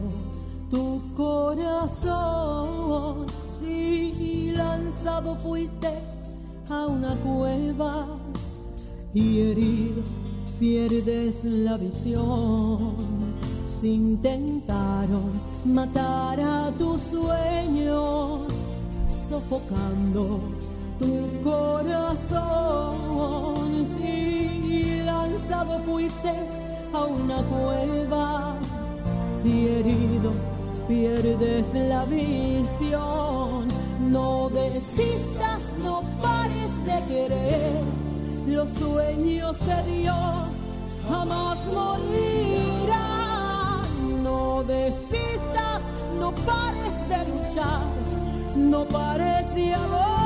tu 0.69 1.01
corazón. 1.15 3.25
Si 3.51 4.53
lanzado 4.55 5.35
fuiste 5.35 5.89
a 6.69 6.87
una 6.87 7.13
cueva 7.15 8.07
y 9.13 9.41
herido 9.41 10.01
pierdes 10.61 11.43
la 11.43 11.77
visión. 11.77 12.95
Si 13.65 13.93
intentaron 13.93 15.31
matar 15.65 16.39
a 16.39 16.71
tus 16.77 17.01
sueños, 17.01 18.53
sofocando 19.07 20.39
tu 20.99 21.27
corazón. 21.43 22.45
Si 23.83 25.00
fuiste 25.85 26.31
a 26.93 27.05
una 27.05 27.37
cueva 27.43 28.55
y 29.43 29.67
herido 29.67 30.31
pierdes 30.87 31.73
la 31.73 32.05
visión. 32.05 33.67
No 34.09 34.49
desistas, 34.49 35.71
no 35.83 36.03
pares 36.21 36.85
de 36.85 37.03
querer. 37.13 37.81
Los 38.47 38.69
sueños 38.71 39.59
de 39.65 39.83
Dios 39.99 40.47
jamás 41.09 41.59
morirán. 41.67 43.01
No 44.23 44.63
desistas, 44.63 45.81
no 46.19 46.33
pares 46.33 46.95
de 47.09 47.17
luchar, 47.31 47.81
no 48.55 48.85
pares 48.85 49.53
de 49.55 49.73
adorar. 49.73 50.20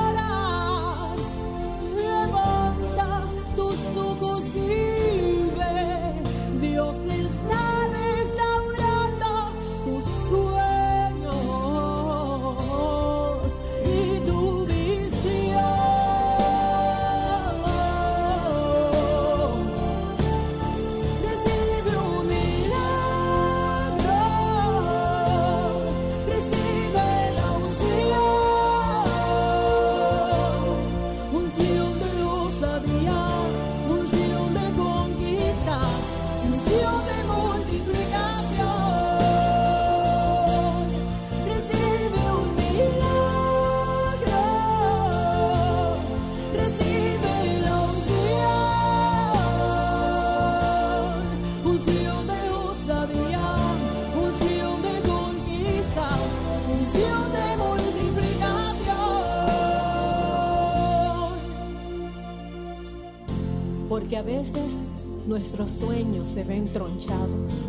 Nuestros 65.27 65.71
sueños 65.71 66.29
se 66.29 66.43
ven 66.43 66.67
tronchados 66.71 67.67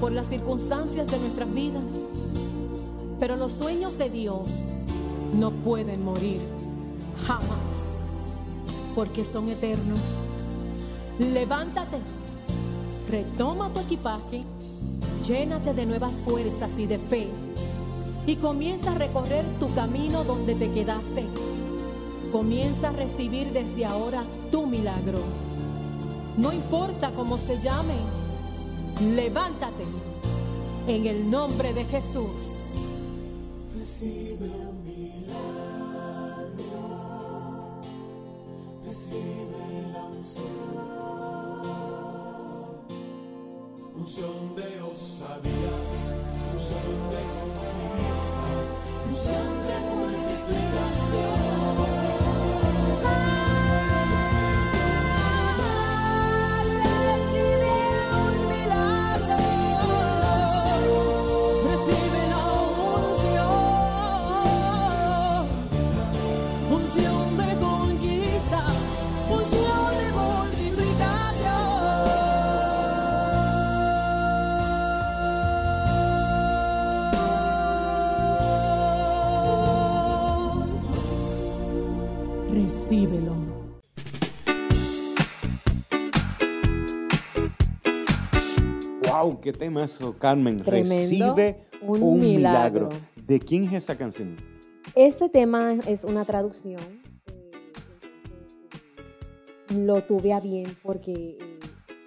por 0.00 0.12
las 0.12 0.28
circunstancias 0.28 1.06
de 1.08 1.18
nuestras 1.18 1.52
vidas. 1.52 2.00
Pero 3.20 3.36
los 3.36 3.52
sueños 3.52 3.98
de 3.98 4.10
Dios 4.10 4.62
no 5.38 5.50
pueden 5.50 6.04
morir 6.04 6.40
jamás, 7.26 8.00
porque 8.94 9.24
son 9.24 9.48
eternos. 9.48 10.18
Levántate, 11.18 11.98
retoma 13.08 13.72
tu 13.72 13.80
equipaje, 13.80 14.42
llénate 15.26 15.72
de 15.74 15.86
nuevas 15.86 16.22
fuerzas 16.22 16.78
y 16.78 16.86
de 16.86 16.98
fe 16.98 17.28
y 18.26 18.36
comienza 18.36 18.92
a 18.92 18.94
recorrer 18.94 19.44
tu 19.58 19.72
camino 19.74 20.24
donde 20.24 20.54
te 20.54 20.70
quedaste. 20.70 21.24
Comienza 22.30 22.88
a 22.88 22.92
recibir 22.92 23.52
desde 23.52 23.84
ahora 23.84 24.22
tu 24.50 24.66
milagro. 24.66 25.18
No 26.36 26.52
importa 26.52 27.10
cómo 27.10 27.36
se 27.38 27.60
llame, 27.60 27.94
levántate 29.14 29.84
en 30.86 31.06
el 31.06 31.30
nombre 31.30 31.74
de 31.74 31.84
Jesús. 31.84 32.70
Recibe 33.76 34.46
un 34.48 34.82
milagro, 34.82 35.42
recibe 38.86 39.92
la 39.92 40.04
unción, 40.04 40.46
unción 43.94 44.56
de 44.56 44.80
osadía, 44.82 45.72
unción 46.54 47.10
de 47.10 47.22
conquista, 47.40 48.44
unción 49.10 49.51
¡Wow! 89.22 89.40
¡Qué 89.40 89.52
temazo, 89.52 90.16
Carmen! 90.18 90.62
Tremendo, 90.62 90.90
Recibe 90.94 91.66
un 91.80 92.02
un, 92.02 92.20
milagro. 92.20 92.88
milagro. 92.88 93.06
¿De 93.24 93.38
quién 93.38 93.64
es 93.64 93.74
esa 93.74 93.96
canción? 93.96 94.34
Este 94.96 95.28
tema 95.28 95.74
es 95.86 96.04
una 96.04 96.24
traducción. 96.24 96.80
eh, 99.70 99.74
lo 99.74 100.02
tuve 100.04 100.32
a 100.32 100.40
bien 100.40 100.76
porque 100.82 101.12
eh, 101.40 101.58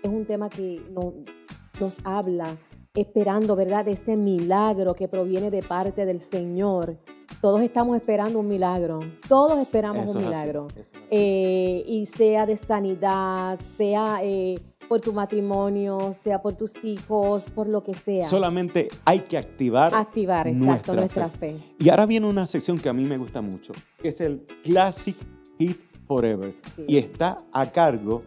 es 0.03 0.09
un 0.09 0.25
tema 0.25 0.49
que 0.49 0.81
no- 0.91 1.13
nos 1.79 1.97
habla 2.03 2.57
esperando, 2.93 3.55
¿verdad? 3.55 3.87
Ese 3.87 4.15
milagro 4.17 4.93
que 4.93 5.07
proviene 5.07 5.49
de 5.51 5.61
parte 5.63 6.05
del 6.05 6.19
Señor. 6.19 6.97
Todos 7.41 7.61
estamos 7.61 7.95
esperando 7.97 8.39
un 8.39 8.47
milagro. 8.47 8.99
Todos 9.27 9.59
esperamos 9.59 10.09
Eso 10.09 10.19
un 10.19 10.25
milagro. 10.25 10.67
es. 10.79 10.91
Eh, 11.11 11.83
y 11.87 12.05
sea 12.07 12.45
de 12.45 12.55
sanidad, 12.57 13.59
sea 13.77 14.19
eh, 14.23 14.55
por 14.87 15.01
tu 15.01 15.13
matrimonio, 15.13 16.13
sea 16.13 16.41
por 16.41 16.53
tus 16.53 16.83
hijos, 16.83 17.49
por 17.51 17.67
lo 17.67 17.81
que 17.83 17.93
sea. 17.93 18.25
Solamente 18.27 18.89
hay 19.03 19.19
que 19.21 19.37
activar, 19.37 19.93
Activar, 19.93 20.47
exacto, 20.47 20.93
nuestra 20.95 21.27
fe. 21.29 21.57
Y 21.79 21.89
ahora 21.89 22.05
viene 22.05 22.27
una 22.27 22.45
sección 22.45 22.79
que 22.79 22.89
a 22.89 22.93
mí 22.93 23.03
me 23.03 23.17
gusta 23.17 23.41
mucho, 23.41 23.73
que 24.01 24.09
es 24.09 24.21
el 24.21 24.45
Classic 24.63 25.15
Hit 25.59 25.79
Forever. 26.07 26.55
Sí. 26.75 26.85
Y 26.87 26.97
está 26.97 27.39
a 27.51 27.71
cargo 27.71 28.23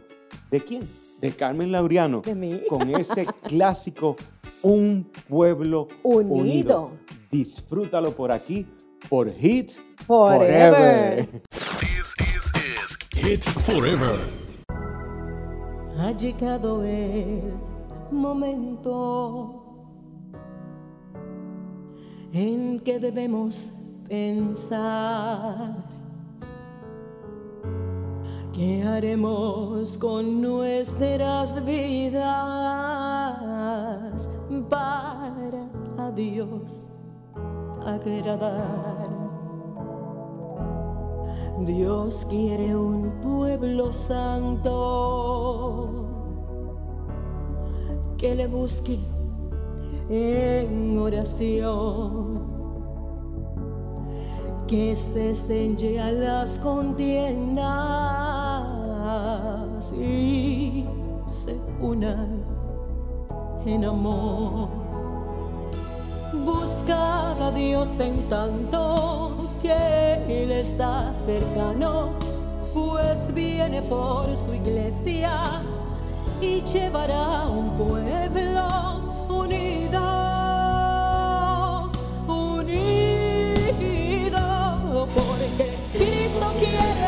de 0.50 0.62
quién? 0.62 0.82
De 1.20 1.32
Carmen 1.32 1.72
Laureano. 1.72 2.20
De 2.22 2.34
mí. 2.34 2.62
Con 2.68 2.90
ese 2.94 3.26
clásico 3.42 4.16
Un 4.62 5.11
pueblo 5.28 5.88
Unido. 6.02 6.34
unido. 6.34 6.90
Disfrútalo 7.30 8.12
por 8.12 8.32
aquí, 8.32 8.66
por 9.09 9.30
Hit 9.32 9.72
Forever. 10.06 11.28
This 11.80 12.14
is, 12.18 12.52
is 12.82 12.98
Hit 13.14 13.42
Forever. 13.42 14.18
Ha 15.99 16.12
llegado 16.12 16.84
el 16.84 17.55
momento 18.12 19.64
en 22.32 22.78
que 22.78 23.01
debemos 23.01 24.05
pensar 24.09 25.74
qué 28.53 28.84
haremos 28.84 29.99
con 29.99 30.40
nuestras 30.40 31.64
vidas 31.66 31.90
para 34.70 35.66
a 35.99 36.12
Dios 36.12 36.84
agradar. 37.84 39.28
Dios 41.66 42.26
quiere 42.28 42.76
un 42.76 43.11
pueblo 43.20 43.92
santo 43.92 44.68
que 48.16 48.34
le 48.34 48.46
busque 48.46 48.98
en 50.09 50.98
oración, 50.98 52.42
que 54.66 54.96
se 54.96 55.34
cenge 55.34 56.00
a 56.00 56.12
las 56.12 56.59
contiendas 56.59 57.62
y 59.92 60.86
se 61.26 61.56
unan 61.80 62.44
en 63.66 63.84
amor. 63.84 64.68
Buscad 66.44 67.42
a 67.42 67.50
Dios 67.52 67.98
en 68.00 68.16
tanto 68.28 69.38
que 69.62 70.42
Él 70.42 70.52
está 70.52 71.12
cercano, 71.14 72.11
pues 72.74 73.32
viene 73.34 73.82
por 73.82 74.36
su 74.36 74.54
iglesia 74.54 75.30
y 76.40 76.61
llevará 76.62 77.48
un 77.48 77.70
pueblo 77.76 78.68
unido, 79.28 80.00
unido, 82.28 83.09
porque 85.14 85.74
Cristo 85.92 86.52
quiere 86.59 87.07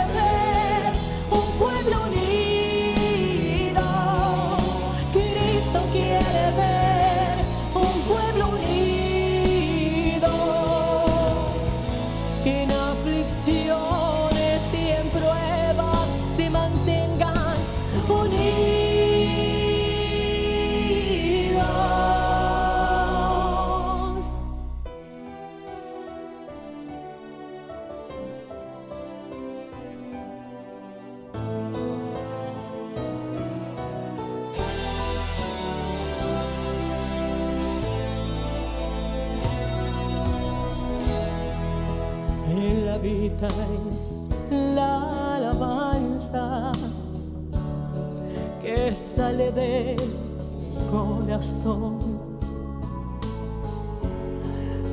corazón. 51.41 51.99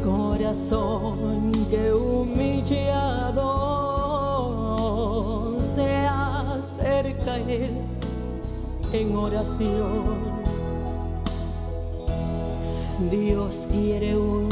Corazón 0.01 1.51
que 1.69 1.91
humillado 1.91 3.51
se 5.61 6.07
acerca 6.07 7.33
a 7.33 7.39
Él 7.39 7.81
en 8.93 9.13
oración. 9.13 10.37
Dios 13.11 13.67
quiere 13.69 14.17
un 14.17 14.47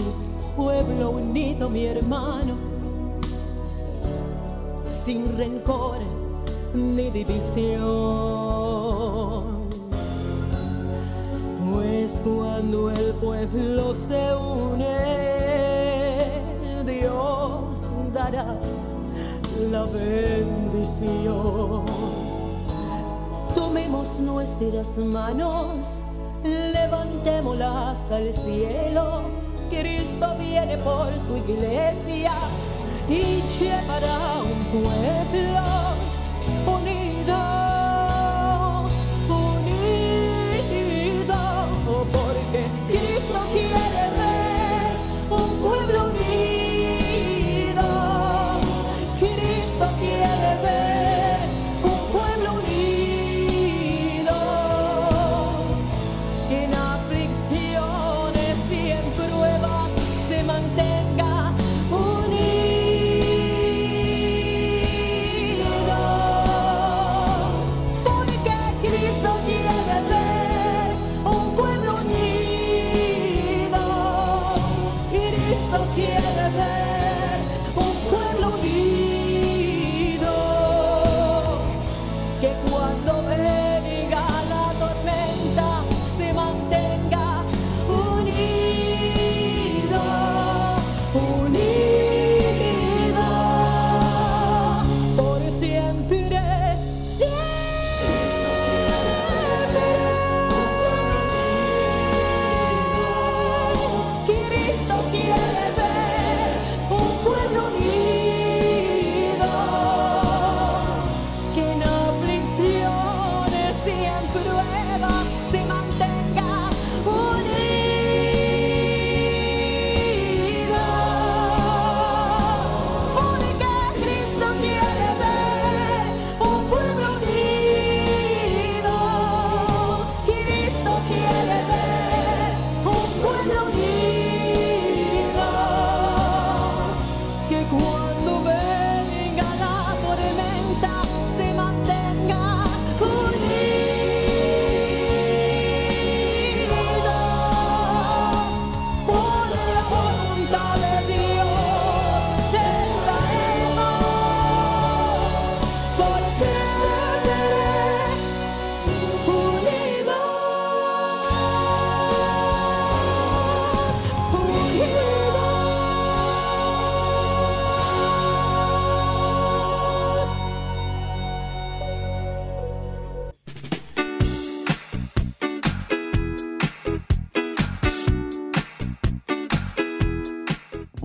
pueblo 0.57 1.11
unido, 1.11 1.69
mi 1.69 1.85
hermano, 1.85 2.55
sin 4.89 5.37
rencor 5.37 5.99
ni 6.73 7.09
división. 7.09 8.44
Cuando 12.25 12.89
el 12.89 13.13
pueblo 13.21 13.95
se 13.95 14.35
une, 14.35 14.97
Dios 16.83 17.87
dará 18.11 18.59
la 19.69 19.83
bendición. 19.83 21.85
Tomemos 23.53 24.19
nuestras 24.19 24.97
manos, 24.97 26.01
levantémoslas 26.43 28.09
al 28.09 28.33
cielo. 28.33 29.21
Cristo 29.69 30.25
viene 30.39 30.77
por 30.77 31.13
su 31.19 31.37
iglesia 31.37 32.33
y 33.07 33.43
llevará 33.59 34.41
un 34.41 34.81
pueblo 34.81 36.04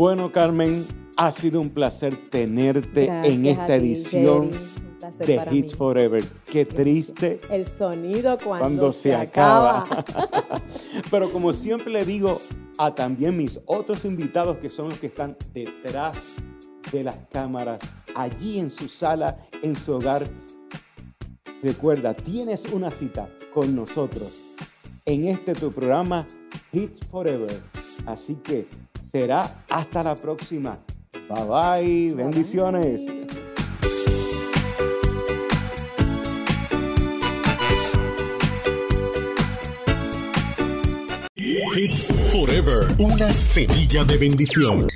Bueno, 0.01 0.33
Carmen, 0.33 0.87
ha 1.19 1.31
sido 1.31 1.61
un 1.61 1.69
placer 1.69 2.31
tenerte 2.31 3.05
en 3.05 3.43
Gracias 3.43 3.47
esta 3.47 3.67
ti, 3.67 3.73
edición 3.73 4.51
de 5.19 5.37
para 5.37 5.55
Hits 5.55 5.73
mí. 5.75 5.79
Forever. 5.79 6.25
Qué 6.47 6.65
triste 6.65 7.39
El 7.51 7.67
sonido 7.67 8.39
cuando, 8.39 8.61
cuando 8.61 8.93
se 8.95 9.15
acaba. 9.15 9.87
Pero 11.11 11.31
como 11.31 11.53
siempre 11.53 11.93
le 11.93 12.07
digo 12.07 12.41
a 12.79 12.95
también 12.95 13.37
mis 13.37 13.61
otros 13.67 14.07
invitados 14.07 14.57
que 14.57 14.71
son 14.71 14.89
los 14.89 14.99
que 14.99 15.09
están 15.09 15.37
detrás 15.53 16.17
de 16.91 17.05
las 17.05 17.17
cámaras, 17.31 17.83
allí 18.15 18.59
en 18.59 18.71
su 18.71 18.89
sala, 18.89 19.37
en 19.63 19.77
su 19.77 19.93
hogar, 19.93 20.27
recuerda, 21.63 22.15
tienes 22.15 22.65
una 22.73 22.91
cita 22.91 23.29
con 23.53 23.77
nosotros 23.77 24.33
en 25.05 25.29
este 25.29 25.53
tu 25.53 25.71
programa 25.71 26.27
Hits 26.73 27.05
Forever. 27.11 27.61
Así 28.07 28.37
que 28.37 28.67
será 29.11 29.65
hasta 29.69 30.03
la 30.03 30.15
próxima. 30.15 30.79
Bye 31.29 31.45
bye, 31.45 32.15
bendiciones. 32.15 33.07
Bye. 33.07 33.41
Hits 41.75 42.13
Forever, 42.33 42.87
una 42.99 43.33
semilla 43.33 44.05
de 44.05 44.19
bendición. 44.19 44.89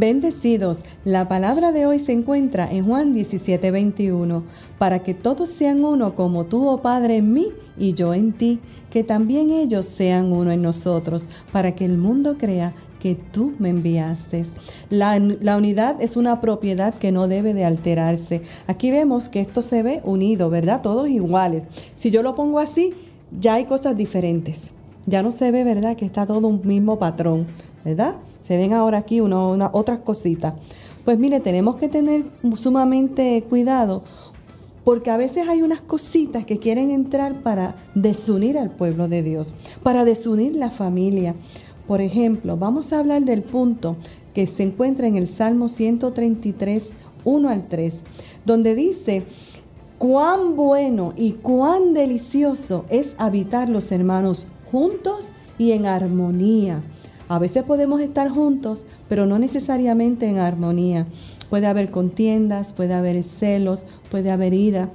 Bendecidos, 0.00 0.80
la 1.04 1.28
palabra 1.28 1.72
de 1.72 1.84
hoy 1.84 1.98
se 1.98 2.12
encuentra 2.12 2.66
en 2.72 2.86
Juan 2.86 3.12
17, 3.12 3.70
21, 3.70 4.44
para 4.78 5.00
que 5.00 5.12
todos 5.12 5.50
sean 5.50 5.84
uno 5.84 6.14
como 6.14 6.46
tú, 6.46 6.66
oh 6.68 6.80
Padre, 6.80 7.18
en 7.18 7.34
mí 7.34 7.48
y 7.76 7.92
yo 7.92 8.14
en 8.14 8.32
ti, 8.32 8.60
que 8.88 9.04
también 9.04 9.50
ellos 9.50 9.84
sean 9.84 10.32
uno 10.32 10.52
en 10.52 10.62
nosotros, 10.62 11.28
para 11.52 11.74
que 11.74 11.84
el 11.84 11.98
mundo 11.98 12.38
crea 12.38 12.72
que 12.98 13.14
tú 13.14 13.52
me 13.58 13.68
enviaste. 13.68 14.42
La, 14.88 15.18
la, 15.18 15.58
unidad 15.58 16.00
es 16.00 16.16
una 16.16 16.40
propiedad 16.40 16.94
que 16.94 17.12
no 17.12 17.28
debe 17.28 17.52
de 17.52 17.66
alterarse. 17.66 18.40
Aquí 18.68 18.90
vemos 18.90 19.28
que 19.28 19.40
esto 19.40 19.60
se 19.60 19.82
ve 19.82 20.00
unido, 20.02 20.48
¿verdad? 20.48 20.80
Todos 20.80 21.10
iguales. 21.10 21.64
Si 21.94 22.10
yo 22.10 22.22
lo 22.22 22.34
pongo 22.34 22.58
así, 22.58 22.94
ya 23.38 23.56
hay 23.56 23.66
cosas 23.66 23.98
diferentes. 23.98 24.62
Ya 25.04 25.22
no 25.22 25.30
se 25.30 25.50
ve, 25.50 25.62
¿verdad? 25.62 25.94
Que 25.94 26.06
está 26.06 26.24
todo 26.24 26.48
un 26.48 26.62
mismo 26.64 26.98
patrón, 26.98 27.46
¿verdad? 27.84 28.16
Se 28.50 28.56
ven 28.56 28.72
ahora 28.72 28.98
aquí 28.98 29.20
una, 29.20 29.70
otras 29.72 30.00
cositas. 30.00 30.54
Pues 31.04 31.16
mire, 31.20 31.38
tenemos 31.38 31.76
que 31.76 31.88
tener 31.88 32.24
sumamente 32.56 33.44
cuidado 33.48 34.02
porque 34.82 35.12
a 35.12 35.16
veces 35.16 35.46
hay 35.46 35.62
unas 35.62 35.80
cositas 35.80 36.44
que 36.44 36.58
quieren 36.58 36.90
entrar 36.90 37.44
para 37.44 37.76
desunir 37.94 38.58
al 38.58 38.72
pueblo 38.72 39.06
de 39.06 39.22
Dios, 39.22 39.54
para 39.84 40.04
desunir 40.04 40.56
la 40.56 40.72
familia. 40.72 41.36
Por 41.86 42.00
ejemplo, 42.00 42.56
vamos 42.56 42.92
a 42.92 42.98
hablar 42.98 43.22
del 43.22 43.42
punto 43.42 43.94
que 44.34 44.48
se 44.48 44.64
encuentra 44.64 45.06
en 45.06 45.16
el 45.16 45.28
Salmo 45.28 45.68
133, 45.68 46.90
1 47.24 47.48
al 47.48 47.68
3, 47.68 47.98
donde 48.44 48.74
dice, 48.74 49.22
cuán 49.96 50.56
bueno 50.56 51.12
y 51.16 51.34
cuán 51.34 51.94
delicioso 51.94 52.84
es 52.90 53.14
habitar 53.16 53.68
los 53.68 53.92
hermanos 53.92 54.48
juntos 54.72 55.34
y 55.56 55.70
en 55.70 55.86
armonía. 55.86 56.82
A 57.30 57.38
veces 57.38 57.62
podemos 57.62 58.00
estar 58.00 58.28
juntos, 58.28 58.86
pero 59.08 59.24
no 59.24 59.38
necesariamente 59.38 60.26
en 60.26 60.38
armonía. 60.38 61.06
Puede 61.48 61.68
haber 61.68 61.92
contiendas, 61.92 62.72
puede 62.72 62.92
haber 62.92 63.22
celos, 63.22 63.86
puede 64.10 64.32
haber 64.32 64.52
ira, 64.52 64.90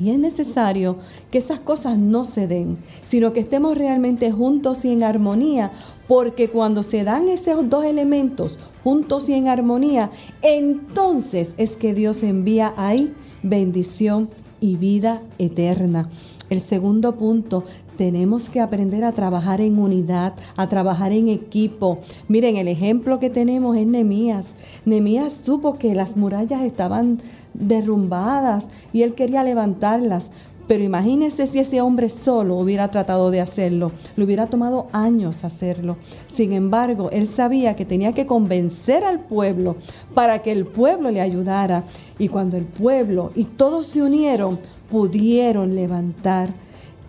y 0.00 0.10
es 0.10 0.18
necesario 0.18 0.96
que 1.30 1.38
esas 1.38 1.60
cosas 1.60 1.96
no 1.96 2.24
se 2.24 2.48
den, 2.48 2.76
sino 3.04 3.32
que 3.32 3.38
estemos 3.38 3.78
realmente 3.78 4.32
juntos 4.32 4.84
y 4.84 4.90
en 4.92 5.04
armonía, 5.04 5.70
porque 6.08 6.48
cuando 6.48 6.82
se 6.82 7.04
dan 7.04 7.28
esos 7.28 7.68
dos 7.68 7.84
elementos 7.84 8.58
juntos 8.82 9.28
y 9.28 9.34
en 9.34 9.46
armonía, 9.46 10.10
entonces 10.42 11.54
es 11.56 11.76
que 11.76 11.94
Dios 11.94 12.24
envía 12.24 12.74
ahí 12.78 13.14
bendición 13.44 14.28
y 14.60 14.74
vida 14.74 15.22
eterna. 15.38 16.08
El 16.48 16.60
segundo 16.60 17.16
punto, 17.16 17.62
tenemos 18.00 18.48
que 18.48 18.60
aprender 18.60 19.04
a 19.04 19.12
trabajar 19.12 19.60
en 19.60 19.78
unidad, 19.78 20.32
a 20.56 20.70
trabajar 20.70 21.12
en 21.12 21.28
equipo. 21.28 21.98
Miren, 22.28 22.56
el 22.56 22.66
ejemplo 22.66 23.18
que 23.18 23.28
tenemos 23.28 23.76
es 23.76 23.86
Nemías. 23.86 24.52
Nemías 24.86 25.34
supo 25.34 25.76
que 25.76 25.94
las 25.94 26.16
murallas 26.16 26.62
estaban 26.62 27.18
derrumbadas 27.52 28.70
y 28.94 29.02
él 29.02 29.12
quería 29.12 29.44
levantarlas. 29.44 30.30
Pero 30.66 30.82
imagínense 30.82 31.46
si 31.46 31.58
ese 31.58 31.82
hombre 31.82 32.08
solo 32.08 32.56
hubiera 32.56 32.90
tratado 32.90 33.30
de 33.30 33.42
hacerlo. 33.42 33.92
Le 34.16 34.24
hubiera 34.24 34.46
tomado 34.46 34.86
años 34.92 35.44
hacerlo. 35.44 35.98
Sin 36.26 36.54
embargo, 36.54 37.10
él 37.10 37.28
sabía 37.28 37.76
que 37.76 37.84
tenía 37.84 38.14
que 38.14 38.24
convencer 38.24 39.04
al 39.04 39.20
pueblo 39.20 39.76
para 40.14 40.38
que 40.38 40.52
el 40.52 40.64
pueblo 40.64 41.10
le 41.10 41.20
ayudara. 41.20 41.84
Y 42.18 42.28
cuando 42.28 42.56
el 42.56 42.64
pueblo 42.64 43.30
y 43.34 43.44
todos 43.44 43.88
se 43.88 44.00
unieron, 44.00 44.58
pudieron 44.90 45.74
levantar 45.74 46.54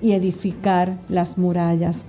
y 0.02 0.14
edificar 0.14 0.97
las 1.10 1.38
murallas. 1.38 2.04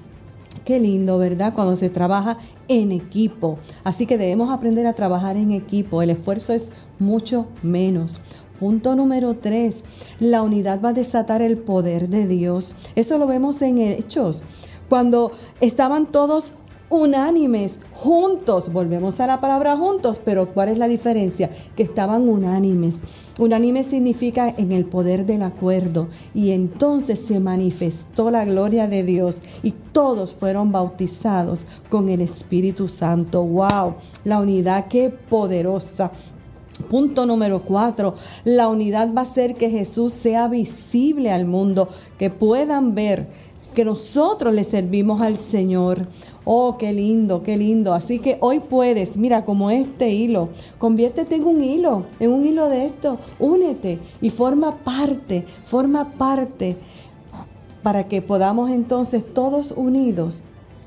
Qué 0.64 0.78
lindo, 0.78 1.18
¿verdad? 1.18 1.52
Cuando 1.54 1.76
se 1.76 1.90
trabaja 1.90 2.38
en 2.68 2.92
equipo. 2.92 3.58
Así 3.84 4.06
que 4.06 4.18
debemos 4.18 4.50
aprender 4.52 4.86
a 4.86 4.92
trabajar 4.92 5.36
en 5.36 5.50
equipo. 5.50 6.02
El 6.02 6.10
esfuerzo 6.10 6.52
es 6.52 6.70
mucho 6.98 7.46
menos. 7.62 8.20
Punto 8.60 8.94
número 8.94 9.34
tres, 9.34 9.82
la 10.20 10.42
unidad 10.42 10.80
va 10.80 10.90
a 10.90 10.92
desatar 10.92 11.42
el 11.42 11.58
poder 11.58 12.08
de 12.08 12.28
Dios. 12.28 12.76
Eso 12.94 13.18
lo 13.18 13.26
vemos 13.26 13.60
en 13.60 13.78
Hechos. 13.78 14.44
Cuando 14.88 15.32
estaban 15.60 16.06
todos 16.06 16.52
unánimes, 16.92 17.78
juntos, 17.94 18.70
volvemos 18.70 19.18
a 19.18 19.26
la 19.26 19.40
palabra 19.40 19.78
juntos, 19.78 20.20
pero 20.22 20.50
¿cuál 20.52 20.68
es 20.68 20.76
la 20.76 20.88
diferencia? 20.88 21.48
Que 21.74 21.82
estaban 21.82 22.28
unánimes. 22.28 23.00
Unánime 23.40 23.82
significa 23.82 24.54
en 24.58 24.72
el 24.72 24.84
poder 24.84 25.24
del 25.24 25.42
acuerdo 25.42 26.08
y 26.34 26.50
entonces 26.50 27.18
se 27.20 27.40
manifestó 27.40 28.30
la 28.30 28.44
gloria 28.44 28.88
de 28.88 29.04
Dios 29.04 29.40
y 29.62 29.70
todos 29.70 30.34
fueron 30.34 30.70
bautizados 30.70 31.64
con 31.88 32.10
el 32.10 32.20
Espíritu 32.20 32.88
Santo. 32.88 33.42
¡Wow! 33.42 33.94
La 34.24 34.38
unidad, 34.38 34.86
qué 34.88 35.08
poderosa. 35.08 36.12
Punto 36.90 37.24
número 37.24 37.60
cuatro, 37.60 38.14
la 38.44 38.68
unidad 38.68 39.14
va 39.14 39.20
a 39.20 39.24
hacer 39.24 39.54
que 39.54 39.70
Jesús 39.70 40.12
sea 40.12 40.48
visible 40.48 41.30
al 41.30 41.46
mundo, 41.46 41.88
que 42.18 42.28
puedan 42.28 42.94
ver 42.94 43.28
que 43.72 43.84
nosotros 43.84 44.54
le 44.54 44.64
servimos 44.64 45.20
al 45.20 45.38
Señor. 45.38 46.06
Oh, 46.44 46.76
qué 46.78 46.92
lindo, 46.92 47.42
qué 47.42 47.56
lindo. 47.56 47.94
Así 47.94 48.18
que 48.18 48.36
hoy 48.40 48.60
puedes, 48.60 49.16
mira, 49.16 49.44
como 49.44 49.70
este 49.70 50.10
hilo, 50.10 50.48
conviértete 50.78 51.36
en 51.36 51.44
un 51.44 51.62
hilo, 51.62 52.06
en 52.18 52.32
un 52.32 52.44
hilo 52.44 52.68
de 52.68 52.86
esto, 52.86 53.18
únete 53.38 53.98
y 54.20 54.30
forma 54.30 54.76
parte, 54.78 55.44
forma 55.64 56.10
parte 56.12 56.76
para 57.82 58.08
que 58.08 58.22
podamos 58.22 58.70
entonces 58.70 59.24
todos 59.34 59.72
unidos 59.72 60.42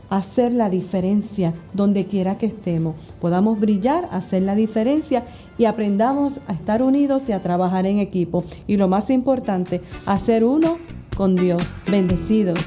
hacer 0.10 0.54
la 0.54 0.70
diferencia 0.70 1.54
donde 1.74 2.06
quiera 2.06 2.38
que 2.38 2.46
estemos. 2.48 2.96
Podamos 3.20 3.60
brillar, 3.60 4.08
hacer 4.12 4.44
la 4.44 4.56
diferencia 4.56 5.24
y 5.58 5.66
aprendamos 5.66 6.42
a 6.48 6.54
estar 6.54 6.84
unidos 6.84 7.28
y 7.30 7.32
a 7.32 7.42
trabajar 7.42 7.86
en 7.86 8.00
equipo. 8.00 8.44
Y 8.68 8.78
lo 8.78 8.88
más 8.88 9.10
importante, 9.10 9.82
hacer 10.06 10.44
uno 10.44 10.78
con 11.16 11.36
Dios. 11.36 11.74
Bendecidos. 11.88 12.60